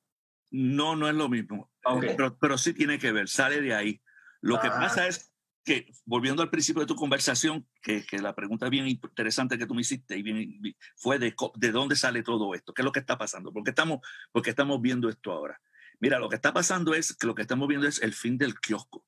[0.51, 1.69] No, no es lo mismo.
[1.99, 4.01] Pero, pero, sí tiene que ver, sale de ahí.
[4.41, 5.34] Lo que pasa es
[5.65, 9.73] que, volviendo al principio de tu conversación, que, que, la pregunta bien interesante que tú
[9.73, 10.61] me hiciste y bien,
[10.95, 13.99] fue de, de dónde sale todo esto, qué es lo que está pasando, porque estamos,
[14.31, 15.59] porque estamos viendo esto ahora.
[15.99, 18.59] Mira, lo que está pasando es que lo que estamos viendo es el fin del
[18.59, 19.05] kiosco.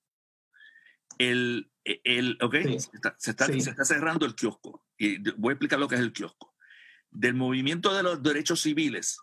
[1.19, 4.83] El, el, okay, se, está, se, está, cerrando el kiosco.
[4.97, 6.55] Y voy a explicar lo que es el kiosco.
[7.11, 9.19] Del movimiento de los derechos civiles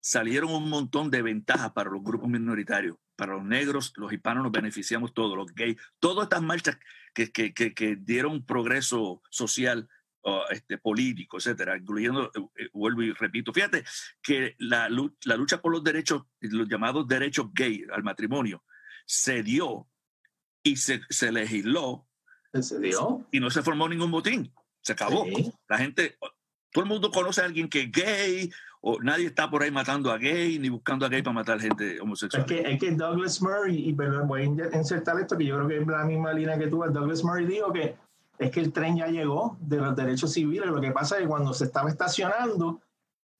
[0.00, 4.52] salieron un montón de ventajas para los grupos minoritarios, para los negros, los hispanos nos
[4.52, 6.78] beneficiamos todos, los gays, todas estas marchas
[7.12, 9.88] que, que, que, dieron progreso social,
[10.50, 13.82] este, político, etcétera, incluyendo, eh, eh, vuelvo y repito, fíjate
[14.22, 14.88] que la,
[15.24, 18.62] la lucha por los derechos, los llamados derechos gay al matrimonio,
[19.04, 19.88] se dio
[20.62, 22.06] y se, se legisló.
[22.60, 23.26] ¿Se dio?
[23.32, 24.52] Y no se formó ningún botín.
[24.82, 25.26] Se acabó.
[25.68, 26.18] La gente,
[26.70, 30.10] todo el mundo conoce a alguien que es gay, o nadie está por ahí matando
[30.10, 32.42] a gay ni buscando a gay para matar gente homosexual.
[32.42, 35.78] Es que, es que Douglas Murray, y voy a insertar esto que yo creo que
[35.78, 37.96] es la misma línea que tú, Douglas Murray dijo que
[38.38, 40.66] es que el tren ya llegó de los derechos civiles.
[40.66, 42.80] Lo que pasa es que cuando se estaba estacionando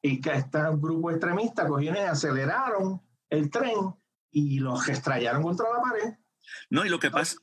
[0.02, 3.94] y que este grupo extremista cogieron y aceleraron el tren
[4.30, 6.14] y los estrellaron contra la pared.
[6.70, 7.36] No, y lo que pasa,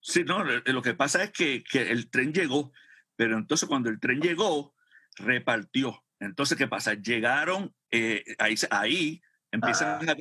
[0.00, 2.72] sí, no, lo que pasa es que, que el tren llegó,
[3.16, 4.74] pero entonces cuando el tren llegó,
[5.16, 6.03] repartió.
[6.24, 6.94] Entonces, ¿qué pasa?
[6.94, 10.16] Llegaron, eh, ahí, ahí empiezan a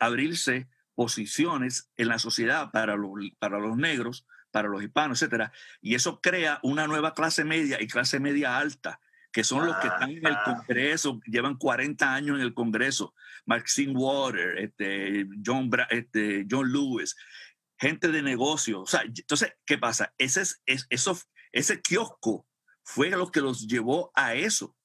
[0.00, 5.94] abrirse, posiciones en la sociedad para los, para los negros, para los hispanos, etcétera, y
[5.94, 10.10] eso crea una nueva clase media y clase media alta, que son los que están
[10.10, 16.72] en el Congreso, llevan 40 años en el Congreso, Maxine Water, este, John, este, John
[16.72, 17.14] Lewis,
[17.78, 18.82] gente de negocio.
[18.82, 20.12] O sea, entonces, ¿qué pasa?
[20.18, 21.18] Ese, es, eso,
[21.52, 22.46] ese kiosco
[22.82, 24.76] fue lo que los llevó a eso.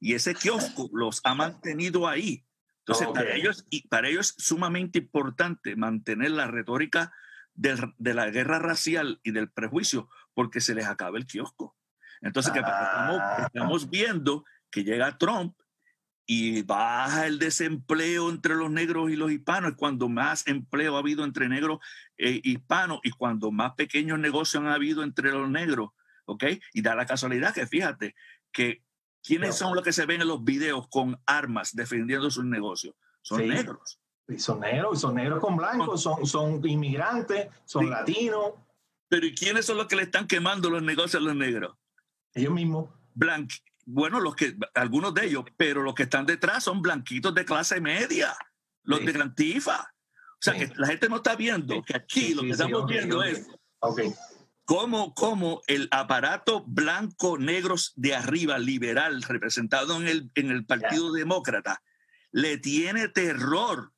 [0.00, 2.44] Y ese kiosco los ha mantenido ahí.
[2.80, 7.12] Entonces, para, ellos, y para ellos es sumamente importante mantener la retórica
[7.54, 11.76] de la guerra racial y del prejuicio porque se les acaba el kiosco.
[12.20, 13.46] Entonces, ¿qué pasa?
[13.46, 13.88] Estamos, ah.
[13.90, 15.56] viendo que llega Trump
[16.26, 21.24] y baja el desempleo entre los negros y los hispanos, cuando más empleo ha habido
[21.24, 21.78] entre negros
[22.16, 25.90] e hispanos y cuando más pequeños negocios han habido entre los negros,
[26.26, 26.44] ¿ok?
[26.74, 28.14] Y da la casualidad que fíjate
[28.52, 28.82] que
[29.22, 32.94] ¿quiénes son los que se ven en los videos con armas defendiendo sus negocios?
[33.22, 34.00] Son negros.
[34.28, 38.52] Y son negros, son negros con blancos, son, son inmigrantes, son latinos.
[39.08, 41.74] Pero ¿y quiénes son los que le están quemando los negocios a los negros?
[42.34, 42.90] Ellos mismos.
[43.14, 43.50] Blanc
[43.90, 47.80] bueno, los que, algunos de ellos, pero los que están detrás son blanquitos de clase
[47.80, 48.36] media,
[48.82, 49.94] los de Grantifa.
[50.34, 53.48] O sea, que la gente no está viendo que aquí lo que estamos viendo es
[54.68, 61.10] cómo, cómo, el aparato blanco, negros de arriba, liberal, representado en el, en el Partido
[61.10, 61.82] Demócrata,
[62.32, 63.94] le tiene terror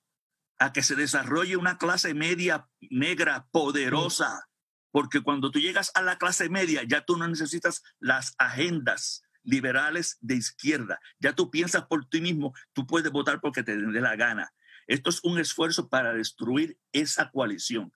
[0.61, 4.47] a que se desarrolle una clase media negra poderosa.
[4.93, 10.19] Porque cuando tú llegas a la clase media, ya tú no necesitas las agendas liberales
[10.21, 11.01] de izquierda.
[11.19, 14.53] Ya tú piensas por ti mismo, tú puedes votar porque te dé la gana.
[14.87, 17.93] Esto es un esfuerzo para destruir esa coalición.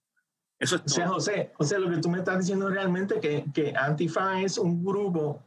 [0.65, 3.45] Eso es o sea, José, o sea, lo que tú me estás diciendo realmente que,
[3.53, 5.43] que Antifa es un grupo,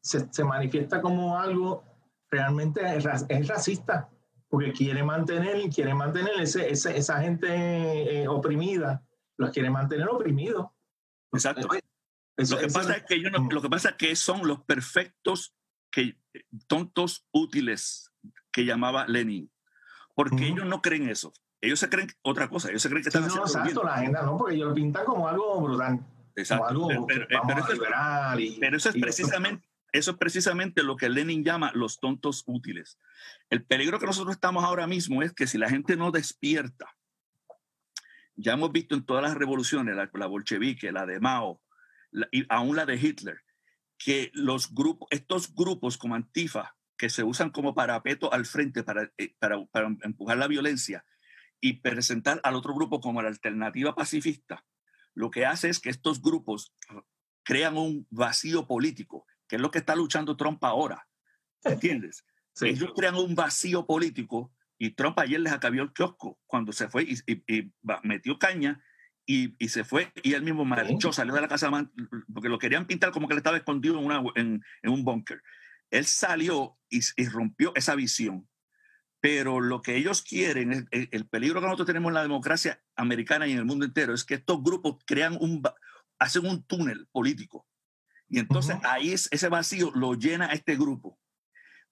[0.00, 1.84] se, se manifiesta como algo
[2.30, 3.04] realmente es,
[3.46, 4.08] racista,
[4.48, 9.02] porque quiere mantener, quiere mantener ese, esa gente eh, oprimida,
[9.36, 10.68] los quiere mantener oprimidos.
[11.32, 11.68] Exacto
[12.36, 15.54] lo, que pasa es que lo que pasa es que son los perfectos
[15.90, 16.18] que,
[16.66, 18.10] tontos útiles
[18.50, 19.50] que llamaba Lenin.
[20.14, 21.32] Porque ellos no creen eso.
[21.62, 22.68] Ellos se creen otra cosa.
[22.70, 25.28] Ellos se creen que están no, exacto, la agenda no, porque ellos lo pintan como
[25.28, 26.00] algo brutal.
[26.34, 26.74] Exacto.
[26.74, 32.00] Como algo pero, pero, eso, es, precisamente, eso es precisamente lo que Lenin llama los
[32.00, 32.98] tontos útiles.
[33.48, 36.96] El peligro que nosotros estamos ahora mismo es que si la gente no despierta,
[38.34, 41.62] ya hemos visto en todas las revoluciones, la, la bolchevique, la de Mao,
[42.32, 43.40] y aún la de Hitler,
[43.98, 49.12] que los grupos, estos grupos como Antifa, que se usan como parapeto al frente para,
[49.16, 51.04] eh, para, para empujar la violencia
[51.62, 54.66] y presentar al otro grupo como la alternativa pacifista,
[55.14, 56.74] lo que hace es que estos grupos
[57.44, 61.08] crean un vacío político, que es lo que está luchando Trump ahora.
[61.64, 62.26] ¿Entiendes?
[62.60, 67.04] Ellos crean un vacío político y Trump ayer les acabió el kiosco cuando se fue
[67.04, 67.72] y,
[68.02, 68.82] metió caña
[69.24, 71.70] y, se fue y él mismo marchó, salió de la casa
[72.34, 75.40] porque lo querían pintar como que él estaba escondido en, una, en, un búnker.
[75.90, 78.48] Él salió y, rompió esa visión.
[79.22, 83.46] Pero lo que ellos quieren, el, el, peligro que nosotros tenemos en la democracia americana
[83.46, 85.62] y en el mundo entero es que estos grupos crean un,
[86.18, 87.64] hacen un túnel político.
[88.28, 91.20] Y entonces ahí es, ese vacío lo llena este grupo.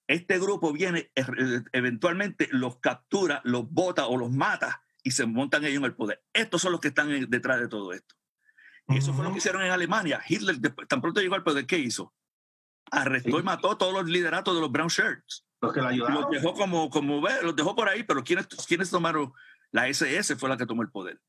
[0.09, 1.25] Este grupo viene, eh,
[1.71, 6.25] eventualmente los captura, los bota o los mata y se montan ellos en el poder.
[6.33, 8.17] Estos son los que están detrás de todo esto.
[8.89, 10.21] Y eso fue lo que hicieron en Alemania.
[10.27, 12.13] Hitler, tan pronto llegó al poder, ¿qué hizo?
[12.91, 15.47] Arrestó y mató a todos los lideratos de los brown shirts.
[15.61, 16.23] Los que la ayudaron.
[16.23, 19.33] Los dejó como, como los dejó por ahí, pero ¿quiénes, ¿quiénes tomaron?
[19.71, 21.21] La SS fue la que tomó el poder.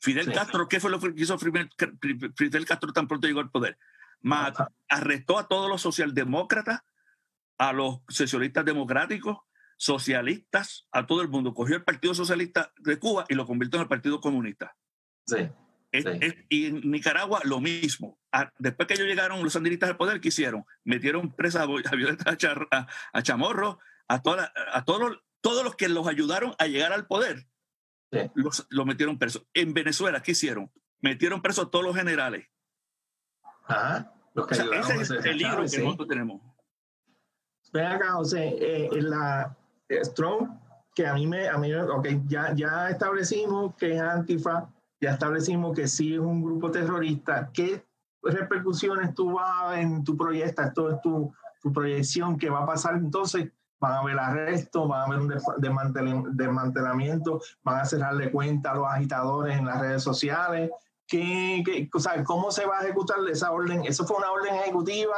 [0.00, 3.78] Fidel Castro, ¿qué fue lo que hizo Fidel Castro tan pronto llegó al poder?
[4.88, 6.82] arrestó a todos los socialdemócratas,
[7.56, 9.38] a los socialistas democráticos,
[9.76, 11.54] socialistas, a todo el mundo.
[11.54, 14.76] Cogió el Partido Socialista de Cuba y lo convirtió en el Partido Comunista.
[15.26, 15.48] Sí.
[15.92, 18.18] Y en Nicaragua lo mismo.
[18.58, 20.64] después que ellos llegaron, los sandinistas al poder, ¿qué hicieron?
[20.84, 21.66] Metieron presa a,
[22.70, 26.92] a, a, Chamorro, a, toda, a todos, los, todos los que los ayudaron a llegar
[26.92, 27.46] al poder.
[28.34, 29.46] Los, los, metieron presos.
[29.52, 30.70] En Venezuela, ¿qué hicieron?
[31.00, 32.46] Metieron presos a todos los generales.
[33.66, 34.12] Ajá.
[34.50, 36.40] ese es el peligro que nosotros tenemos.
[37.72, 39.54] Ven acá, José, eh, la
[39.90, 40.48] Strong,
[40.94, 45.74] que a mí me, a mí, ok, ya, ya establecimos que es Antifa, ya establecimos
[45.74, 47.50] que sí es un grupo terrorista.
[47.52, 47.84] ¿Qué
[48.22, 50.62] repercusiones tú vas en tu proyecto?
[50.62, 51.32] Esto es tu,
[51.62, 53.50] tu proyección, ¿qué va a pasar entonces?
[53.80, 58.86] Van a haber arrestos, van a haber un desmantelamiento, van a cerrarle cuenta a los
[58.88, 60.70] agitadores en las redes sociales.
[61.06, 63.84] ¿Qué, qué, o sea, ¿Cómo se va a ejecutar esa orden?
[63.84, 65.16] ¿Eso fue una orden ejecutiva?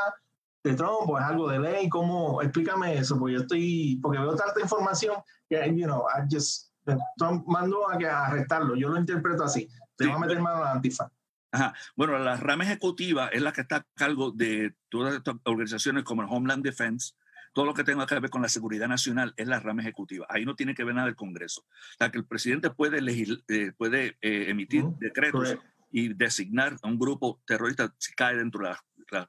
[0.63, 1.89] de Trump o es algo de ley?
[1.89, 2.43] ¿Cómo?
[2.43, 5.17] Explícame eso, porque yo estoy, porque veo tanta información
[5.49, 6.70] que, you know, I just,
[7.17, 10.65] Trump mandó a, que arrestarlo, yo lo interpreto así, te va a meter mano a
[10.67, 11.11] la antifa.
[11.53, 11.75] Ajá.
[11.97, 16.23] Bueno, la rama ejecutiva es la que está a cargo de todas estas organizaciones como
[16.23, 17.15] el Homeland Defense,
[17.53, 20.27] todo lo que tenga que ver con la seguridad nacional es la rama ejecutiva.
[20.29, 21.63] Ahí no tiene que ver nada el Congreso.
[21.63, 23.01] O sea, que el presidente puede,
[23.49, 25.57] eh, puede eh, emitir decretos
[25.91, 28.77] y designar a un grupo terrorista si cae dentro de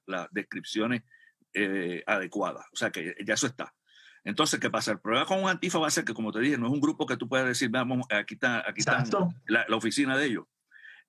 [0.06, 1.02] las descripciones
[1.54, 2.65] eh, adecuada.
[2.71, 3.74] O sea que ya eso está.
[4.24, 4.92] Entonces, ¿qué pasa?
[4.92, 6.82] El problema con un antifa va a ser que, como te dije, no es un
[6.82, 9.04] grupo que tú puedas decir, vamos, aquí está, aquí está
[9.48, 10.46] la, oficina de ellos.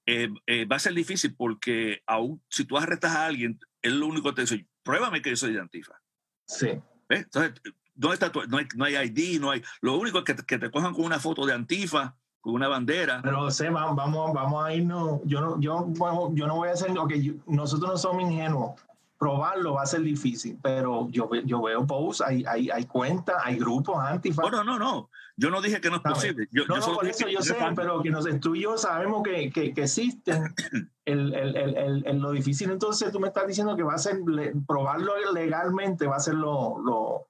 [0.07, 4.07] Eh, eh, va a ser difícil porque aún si tú arrestas a alguien, él lo
[4.07, 6.01] único que te dice, pruébame que yo soy de antifa.
[6.46, 6.70] Sí.
[7.09, 7.61] Entonces,
[7.94, 9.62] ¿dónde está No hay, no hay ID, no hay...
[9.83, 13.20] Lo único es que, que te cojan con una foto de antifa, con una bandera.
[13.22, 15.20] Pero sé, vamos, vamos a irnos.
[15.27, 16.96] Yo no, yo, yo no voy a hacer.
[16.98, 17.12] Ok,
[17.46, 18.81] nosotros no somos ingenuos
[19.22, 23.56] probarlo va a ser difícil, pero yo, yo veo posts, hay, hay, hay cuentas, hay
[23.56, 24.42] grupos antifa.
[24.50, 26.48] No, no, no, yo no dije que no es posible.
[26.50, 29.52] Yo, no, no, por eso yo sé, pero que nos, tú y yo sabemos que,
[29.52, 30.52] que, que existen.
[31.04, 34.18] el, el, el, el, lo difícil entonces tú me estás diciendo que va a ser,
[34.66, 37.28] probarlo legalmente va a ser lo, lo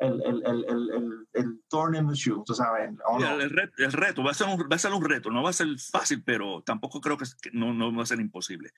[0.00, 2.90] el, el, el, el, el, thorn in the shoe, tú sabes.
[2.90, 5.50] el, reto, el, reto, va a, ser un, va a ser un reto, no va
[5.50, 8.72] a ser fácil, pero tampoco creo que, no, no va a ser imposible.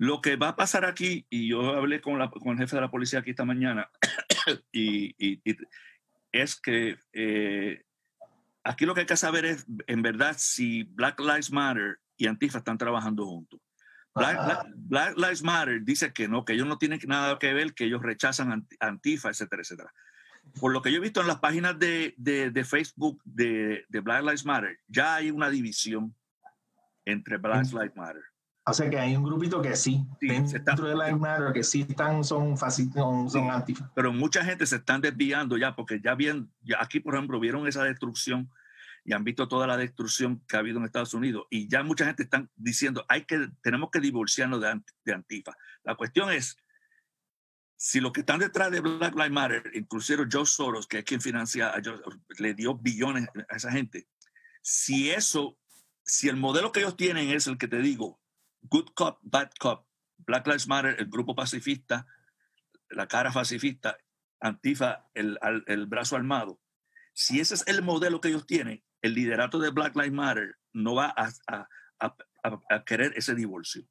[0.00, 2.80] Lo que va a pasar aquí, y yo hablé con, la, con el jefe de
[2.80, 3.90] la policía aquí esta mañana,
[4.72, 5.14] y,
[6.32, 7.82] es que eh,
[8.64, 12.58] aquí lo que hay que saber es, en verdad, si Black Lives Matter y Antifa
[12.58, 13.60] están trabajando juntos.
[14.14, 18.00] Black, Lives Matter dice que no, que ellos no tienen nada que ver, que ellos
[18.00, 19.92] rechazan Antifa, etcétera, etcétera.
[20.58, 24.22] Por lo que yo he visto en las páginas de, de, Facebook de, de, Black
[24.22, 26.16] Lives Matter, ya hay una división
[27.04, 28.29] entre Black Lives Matter.
[28.66, 32.22] O sea que hay un grupito que sí, dentro de la Matter, que sí están,
[32.22, 33.90] son, son, son antifa.
[33.94, 37.66] Pero mucha gente se están desviando ya, porque ya bien, ya aquí por ejemplo vieron
[37.66, 38.50] esa destrucción
[39.04, 42.04] y han visto toda la destrucción que ha habido en Estados Unidos y ya mucha
[42.04, 45.56] gente está diciendo, hay que, tenemos que divorciarnos de, de Antifa.
[45.82, 46.56] La cuestión es,
[47.76, 51.22] si los que están detrás de Black Lives Matter, inclusive Joe Soros, que es quien
[51.22, 51.72] financia,
[52.38, 54.06] le dio billones a esa gente,
[54.60, 55.56] si eso,
[56.04, 58.19] si el modelo que ellos tienen es el que te digo,
[58.62, 59.86] Good Cop, Bad Cop,
[60.18, 62.06] Black Lives Matter, el grupo pacifista,
[62.90, 63.96] la cara pacifista,
[64.40, 66.60] Antifa, el, el brazo armado.
[67.12, 70.94] Si ese es el modelo que ellos tienen, el liderato de Black Lives Matter no
[70.94, 71.68] va a, a,
[72.00, 73.84] a, a querer ese divorcio.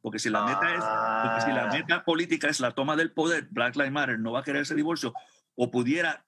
[0.00, 1.72] Porque si la meta es, si la ah.
[1.72, 4.74] meta política es la toma del poder, Black Lives Matter no va a querer ese
[4.74, 5.12] divorcio
[5.56, 6.24] o pudiera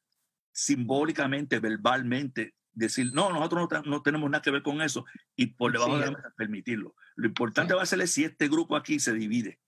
[0.52, 5.04] simbólicamente, verbalmente decir, no, nosotros no, tenemos nada que ver con eso
[5.36, 6.94] y por debajo de la permitirlo.
[7.16, 9.58] Lo importante va a ser si este grupo aquí se divide.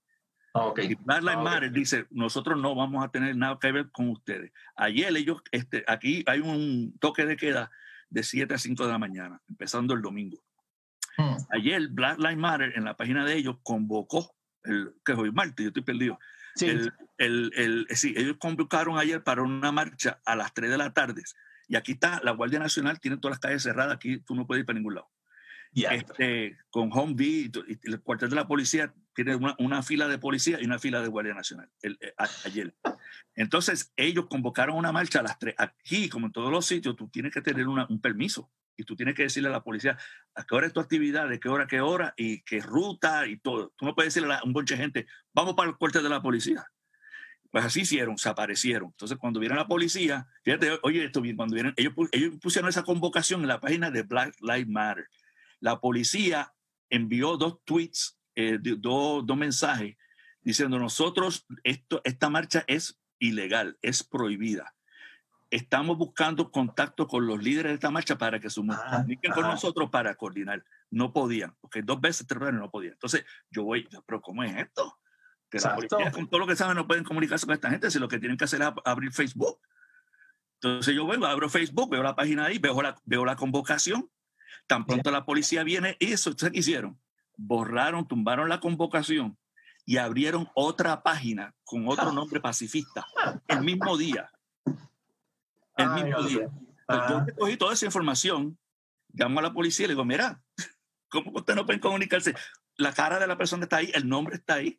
[0.53, 0.93] Okay.
[0.93, 4.53] Y Black Lives Matter dice, nosotros no vamos a tener nada que ver con ustedes.
[4.75, 7.71] Ayer ellos, este, aquí hay un toque de queda
[8.09, 10.43] de 7 a 5 de la mañana, empezando el domingo.
[11.17, 11.37] Hmm.
[11.51, 14.35] Ayer Black Lives Matter en la página de ellos convocó,
[14.65, 16.19] el, que es hoy martes, yo estoy perdido.
[16.57, 16.67] Sí.
[16.67, 20.93] El, el, el- sí, ellos convocaron ayer para una marcha a las 3 de la
[20.93, 21.23] tarde.
[21.71, 24.63] Y aquí está, la Guardia Nacional tiene todas las calles cerradas, aquí tú no puedes
[24.63, 25.09] ir para ningún lado.
[25.73, 25.91] Ya.
[25.91, 27.49] Este, con Home y
[27.85, 31.07] el cuartel de la policía tiene una, una fila de policía y una fila de
[31.07, 32.13] Guardia Nacional el- eh,
[32.45, 32.75] ayer.
[33.37, 35.55] Entonces ellos convocaron una marcha a las 3.
[35.59, 38.97] Aquí, como en todos los sitios, tú tienes que tener una- un permiso y tú
[38.97, 39.97] tienes que decirle a la policía
[40.35, 43.39] a qué hora es tu actividad, de qué hora, qué hora y qué ruta y
[43.39, 43.73] todo.
[43.77, 46.21] Tú no puedes decirle a un bonche de gente, vamos para el cuartel de la
[46.21, 46.67] policía.
[47.51, 48.91] Pues así hicieron, se aparecieron.
[48.91, 52.85] Entonces, cuando vieron la policía, fíjate, oye, esto bien, cuando vieron, ellos, ellos pusieron esa
[52.85, 55.09] convocación en la página de Black Lives Matter.
[55.59, 56.53] La policía
[56.89, 59.97] envió dos tweets, eh, dos, dos mensajes,
[60.43, 64.75] diciendo, nosotros, esto, esta marcha es ilegal, es prohibida.
[65.51, 69.43] Estamos buscando contacto con los líderes de esta marcha para que se Ah, comuniquen con
[69.43, 70.65] nosotros para coordinar.
[70.91, 72.93] No podían, porque dos veces, tres veces no podían.
[72.93, 75.00] Entonces, yo voy, pero ¿cómo es esto?
[75.51, 75.89] Que la Exacto.
[75.97, 78.19] policía, con todo lo que saben, no pueden comunicarse con esta gente, si lo que
[78.19, 79.59] tienen que hacer es ab- abrir Facebook.
[80.63, 84.09] Entonces yo vuelvo, abro Facebook, veo la página ahí, veo la, veo la convocación.
[84.67, 87.01] Tan pronto la policía viene, eso, ¿sabes qué hicieron?
[87.37, 89.37] Borraron, tumbaron la convocación
[89.87, 93.07] y abrieron otra página con otro nombre pacifista
[93.49, 94.31] el mismo día.
[95.77, 96.27] El Ay, mismo ok.
[96.29, 96.49] día.
[96.87, 97.27] Ajá.
[97.27, 98.59] yo cogí toda esa información,
[99.13, 100.41] llamo a la policía y le digo, mira,
[101.09, 102.35] ¿cómo ustedes no pueden comunicarse?
[102.77, 104.79] La cara de la persona está ahí, el nombre está ahí.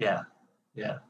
[0.00, 0.32] Ya,
[0.74, 1.04] ya.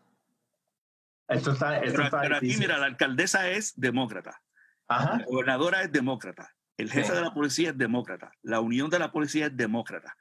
[1.28, 4.42] Esto está, esto Pero, está pero aquí, mira, la alcaldesa es demócrata,
[4.88, 5.18] Ajá.
[5.18, 9.12] la gobernadora es demócrata, el jefe de la policía es demócrata, la unión de la
[9.12, 10.16] policía es demócrata,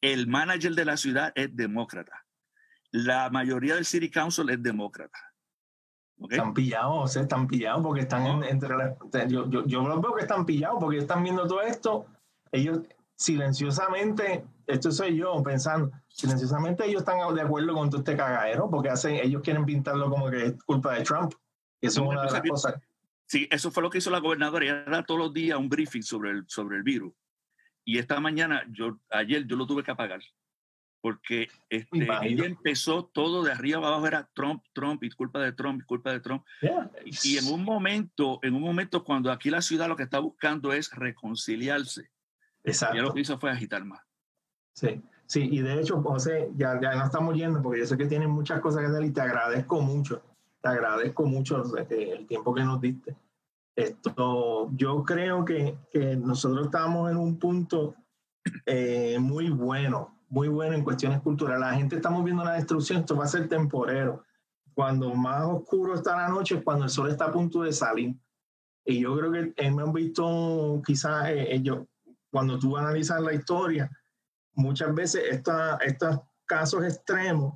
[0.00, 2.26] el manager de la ciudad es demócrata,
[2.90, 5.18] la mayoría del city council es demócrata.
[6.18, 6.32] ¿Ok?
[6.32, 8.94] Están pillados, o sea, están pillados porque están en- entre las-
[9.28, 12.06] yo, yo, yo los veo que están pillados porque están viendo todo esto.
[12.52, 12.80] Ellos
[13.20, 18.88] silenciosamente, esto soy yo pensando, silenciosamente ellos están de acuerdo con todo este cagadero porque
[18.88, 21.34] hacen, ellos quieren pintarlo como que es culpa de Trump.
[21.82, 22.82] Y eso es No, una de las entonces, cosas.
[23.26, 24.64] Sí, eso fue lo que hizo la gobernadora.
[24.64, 27.12] Ella da todos los días un briefing sobre el, sobre el virus.
[27.84, 30.22] Y esta mañana, yo, ayer yo lo tuve que apagar.
[31.02, 35.82] Porque este, ella empezó todo de arriba abajo, era Trump, Trump, y culpa de Trump,
[35.82, 36.44] y culpa de Trump.
[36.62, 36.90] Yeah.
[37.04, 40.72] Y en un momento, en un momento cuando aquí la ciudad lo que está buscando
[40.72, 42.10] es reconciliarse,
[42.64, 42.96] Exacto.
[42.96, 44.00] ya lo que hizo fue agitar más.
[44.74, 48.06] Sí, sí, y de hecho, José, ya, ya no estamos yendo porque yo sé que
[48.06, 50.22] tienes muchas cosas que hacer y te agradezco mucho,
[50.62, 53.16] te agradezco mucho el tiempo que nos diste.
[53.76, 57.94] Esto, yo creo que, que nosotros estamos en un punto
[58.66, 61.60] eh, muy bueno, muy bueno en cuestiones culturales.
[61.60, 64.24] La gente estamos viendo la destrucción, esto va a ser temporero.
[64.74, 68.14] Cuando más oscuro está la noche es cuando el sol está a punto de salir.
[68.84, 71.86] Y yo creo que hemos visto quizás eh, ellos,
[72.30, 73.90] cuando tú analizas la historia,
[74.54, 77.54] muchas veces esta- estos casos extremos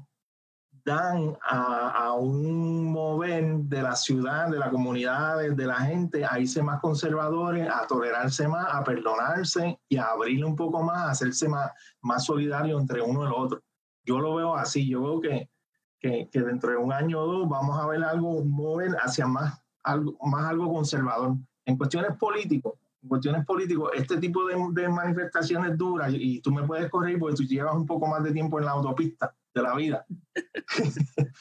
[0.85, 6.27] dan a, a un mover de la ciudad, de la comunidad, de, de la gente
[6.27, 10.99] a irse más conservadores, a tolerarse más, a perdonarse y a abrirle un poco más,
[10.99, 11.71] a hacerse más,
[12.03, 13.63] más solidario entre uno y el otro.
[14.05, 15.51] Yo lo veo así, yo veo que,
[15.99, 19.59] que, que dentro de un año o dos vamos a ver algo mover hacia más
[19.83, 21.37] algo, más algo conservador.
[21.65, 22.73] En cuestiones políticas,
[23.09, 27.43] cuestiones políticas, este tipo de, de manifestaciones duras, y tú me puedes correr porque tú
[27.45, 30.05] llevas un poco más de tiempo en la autopista de la vida.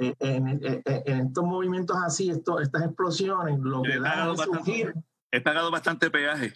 [0.00, 4.38] Eh, en, en- en estos movimientos así, estos, estas explosiones, lo que dan pagado es
[4.38, 4.64] bastante.
[4.64, 4.94] surgir.
[5.32, 6.52] He pagado bastante peaje.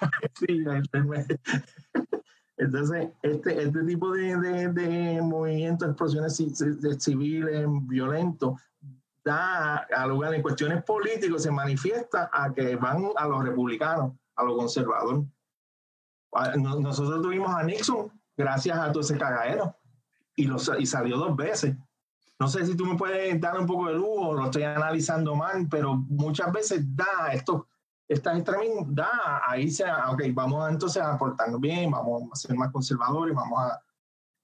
[0.38, 1.40] Sí, este-
[2.56, 6.36] entonces, este, este tipo de, de, de movimientos, explosiones
[7.00, 8.60] civiles violentos,
[9.24, 14.44] da a lugar en cuestiones políticas, se manifiesta a que van a los republicanos, a
[14.44, 15.22] los conservadores.
[16.56, 19.76] Nosotros tuvimos a Nixon gracias a todo ese cagadero
[20.36, 21.76] y, lo sa- y salió dos veces.
[22.40, 25.36] No sé si tú me puedes dar un poco de luz o lo estoy analizando
[25.36, 27.68] mal, pero muchas veces da esto,
[28.08, 32.56] estas extremismos, da a irse a, ok, vamos entonces a portarnos bien, vamos a ser
[32.56, 33.80] más conservadores, vamos a,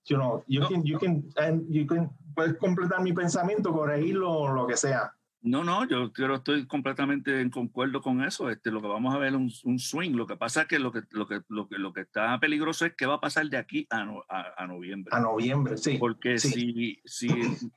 [0.06, 0.68] you know, you No.
[0.68, 5.12] can, you can, and you can, puedes completar mi pensamiento, corregirlo, lo que sea.
[5.42, 8.50] No, no, yo creo estoy completamente en concuerdo con eso.
[8.50, 10.12] Este, lo que vamos a ver es un, un swing.
[10.12, 12.84] Lo que pasa es que lo que, lo, que, lo, que, lo que está peligroso
[12.84, 15.10] es qué va a pasar de aquí a, no- a, a noviembre.
[15.16, 15.96] A noviembre, sí.
[15.98, 16.50] Porque sí.
[16.50, 17.30] si, si,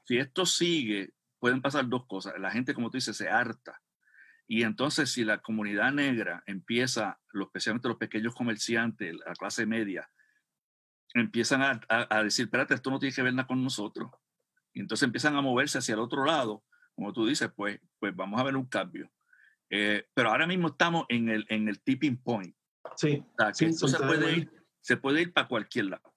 [0.03, 2.33] si esto sigue, pueden pasar dos cosas.
[2.37, 3.79] La gente, como tú dices, se harta.
[4.45, 10.09] Y entonces, si la comunidad negra empieza, especialmente los pequeños comerciantes, la clase media,
[11.13, 14.11] empiezan a, a- a decir, espérate, esto no tiene que ver nada con nosotros.
[14.75, 16.63] y entonces empiezan a moverse hacia el otro lado,
[16.95, 19.11] como tú dices, pues, pues vamos a ver un cambio.
[19.69, 22.55] Eh, pero ahora mismo estamos en el, en el tipping point.
[22.95, 23.23] Sí.
[23.53, 24.51] se, puede ir,
[24.81, 26.13] se puede ir para cualquier lado.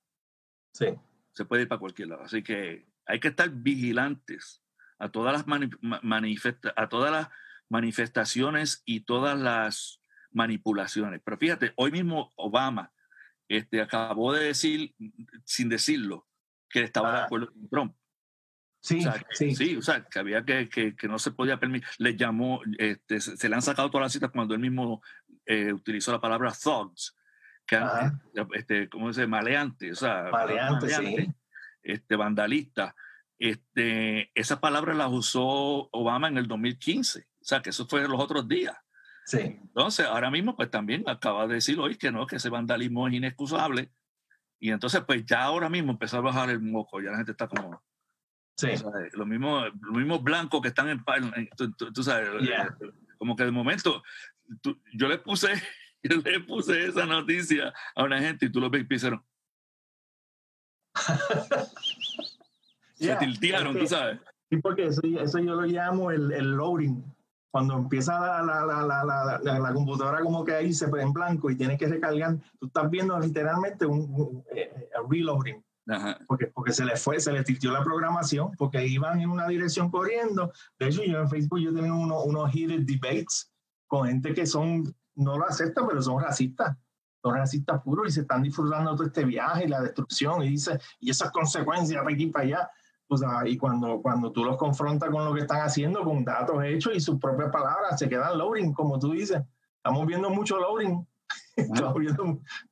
[0.73, 0.87] Sí.
[1.33, 2.23] Se puede ir para cualquier lado.
[2.25, 4.63] Así que hay que estar vigilantes
[4.99, 5.47] a todas las,
[6.03, 7.29] manifesta a todas las
[7.69, 11.21] manifestaciones y todas las manipulaciones.
[11.25, 12.93] Pero fíjate, hoy mismo Obama
[13.49, 14.95] este, acabó de decir,
[15.45, 16.27] sin decirlo,
[16.69, 17.25] que estaba de ah.
[17.25, 17.97] acuerdo con Trump.
[18.81, 19.03] Sí,
[19.55, 19.77] sí.
[19.77, 21.89] o sea, que había que, que, que no se podía permitir.
[21.99, 25.03] Le llamó, este, se, le han sacado todas las citas cuando él mismo
[25.45, 27.17] eh, utilizó la palabra thugs,
[27.67, 27.81] que
[28.53, 29.29] este, ¿cómo se dice?
[29.29, 31.35] Maleante, o sea, maleante, sí.
[31.83, 32.95] este, vandalista.
[33.39, 38.21] Este, esa palabra la usó Obama en el 2015, o sea, que eso fue los
[38.21, 38.77] otros días.
[39.27, 39.39] Sí.
[39.39, 43.15] Entonces, ahora mismo, pues también acaba de decir hoy que no, que ese vandalismo es
[43.15, 43.91] inexcusable.
[44.61, 47.49] Y entonces, pues ya ahora mismo empezó a bajar el moco, ya la gente está
[47.49, 47.83] como...
[48.57, 48.69] Sí.
[49.13, 51.05] los, mismos, los mismos blancos que están en...
[51.93, 52.69] Tú, sabes, eh,
[53.19, 54.03] como que de momento,
[54.95, 55.53] yo le puse
[56.03, 59.23] yo le puse esa noticia a una gente y tú lo ves y pisaron.
[62.95, 64.21] Se tiltearon, tú sabes.
[64.49, 67.05] Sí, porque eso, eso, yo lo llamo el, el loading
[67.57, 68.85] cuando empieza la, la,
[69.43, 72.91] la, la, computadora como que ahí se en blanco y tiene que recargar, tú estás
[72.91, 75.65] viendo literalmente un, eh, reloading.
[76.29, 79.91] Porque, porque se le fue, se le tiltió la programación, porque iban en una dirección
[79.91, 80.53] corriendo.
[80.79, 83.51] De hecho, yo en Facebook yo tengo unos, unos heated debates
[83.87, 86.77] con gente que son, no lo aceptan, pero son racistas.
[87.23, 90.43] Son racistas puros y se están disfrutando todo este viaje y la destrucción.
[90.43, 92.71] Y dice, y esas consecuencias para aquí y para allá.
[93.09, 96.63] O sea, y cuando, cuando tú los confrontas con lo que están haciendo, con datos
[96.65, 99.43] hechos y sus propias palabras, se quedan loading, como tú dices.
[99.77, 101.07] Estamos viendo mucho loading.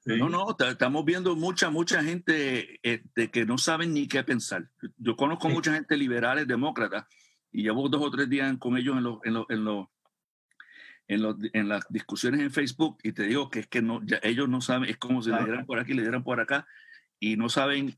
[0.04, 4.68] No, no, estamos viendo mucha, mucha gente este, que no saben ni qué pensar.
[4.98, 7.06] Yo conozco mucha gente liberales, demócratas,
[7.50, 9.86] y llevo dos o tres días con ellos en, los, en, los, en, los,
[11.08, 14.18] en, los, en las discusiones en Facebook, y te digo que es que no, ya
[14.22, 16.66] ellos no saben, es como si le dieran por aquí, le dieran por acá,
[17.18, 17.96] y no saben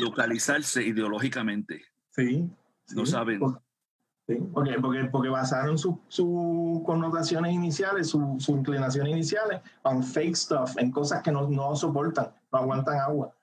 [0.00, 1.82] localizarse ideológicamente.
[2.10, 2.48] Sí.
[2.94, 3.40] No saben.
[4.26, 10.36] Sí, porque, porque, porque basaron sus su connotaciones iniciales, sus su inclinaciones iniciales en fake
[10.36, 13.34] stuff, en cosas que no, no soportan, no aguantan agua.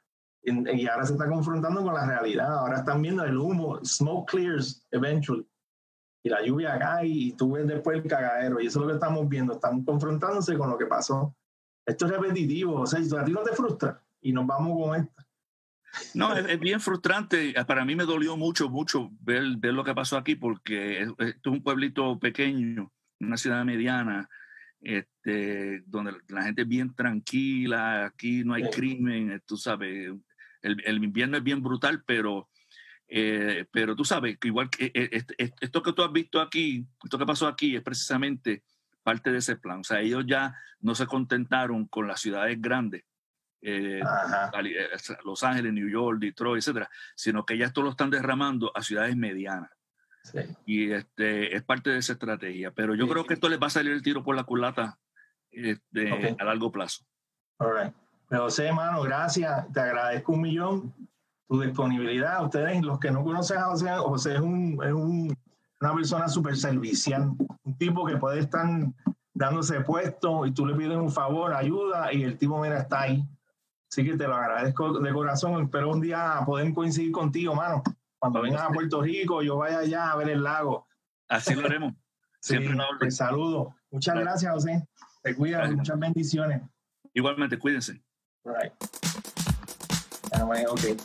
[0.43, 2.59] Y, y, ahora se está confrontando con la realidad.
[2.59, 5.45] Ahora están viendo el humo, smoke clears eventually.
[6.23, 8.59] Y la lluvia cae y tú ves después el cagadero.
[8.59, 9.53] Y eso es lo que estamos viendo.
[9.53, 11.36] Están confrontándose con lo que pasó.
[11.86, 12.82] Esto es repetitivo.
[12.82, 14.01] O sea, a ti no te frustra.
[14.21, 15.23] Y nos vamos con esto.
[16.13, 17.53] No, es, bien frustrante.
[17.65, 21.35] Para mí me dolió mucho, mucho ver, ver lo que pasó aquí porque esto es,
[21.45, 24.29] un pueblito pequeño, una ciudad mediana,
[24.81, 30.13] este, donde la gente es bien tranquila, aquí no hay crimen, tú sabes,
[30.61, 32.49] el, el invierno es bien brutal, pero,
[33.07, 35.25] eh, pero tú sabes que igual que eh,
[35.59, 38.63] esto que tú has visto aquí, esto que pasó aquí es precisamente
[39.01, 39.79] parte de ese plan.
[39.79, 43.03] O sea, ellos ya no se contentaron con las ciudades grandes
[43.62, 44.89] eh, eh
[45.26, 49.16] Los Ángeles, New York, Detroit, etcétera, sino que ya esto lo están derramando a ciudades
[49.16, 49.72] medianas.
[50.66, 52.72] Y este, es parte de esa estrategia.
[52.72, 54.97] Pero yo creo que esto les va a salir el tiro por la culata
[55.51, 57.05] este, a largo plazo.
[57.60, 57.93] All right.
[58.30, 59.72] José, hermano, gracias.
[59.72, 60.93] Te agradezco un millón
[61.47, 62.43] tu disponibilidad.
[62.43, 65.36] Ustedes, los que no conocen a José, José es, un, es un,
[65.80, 67.32] una persona súper servicial,
[67.64, 68.68] un tipo que puede estar
[69.34, 73.26] dándose puesto y tú le pides un favor, ayuda y el tipo, mira, está ahí
[73.98, 75.64] Así que te lo agradezco de corazón.
[75.64, 77.82] Espero un día poder coincidir contigo, mano.
[78.20, 80.86] Cuando vengas a Puerto Rico, yo vaya allá a ver el lago.
[81.28, 81.95] Así lo haremos.
[82.39, 83.74] Siempre sí, te saludo.
[83.89, 84.88] Muchas gracias, José.
[85.24, 85.72] Te cuidas.
[85.72, 86.62] Muchas bendiciones.
[87.16, 88.00] Igualmente, cuídense.
[88.45, 88.72] Right.
[90.70, 90.95] okay.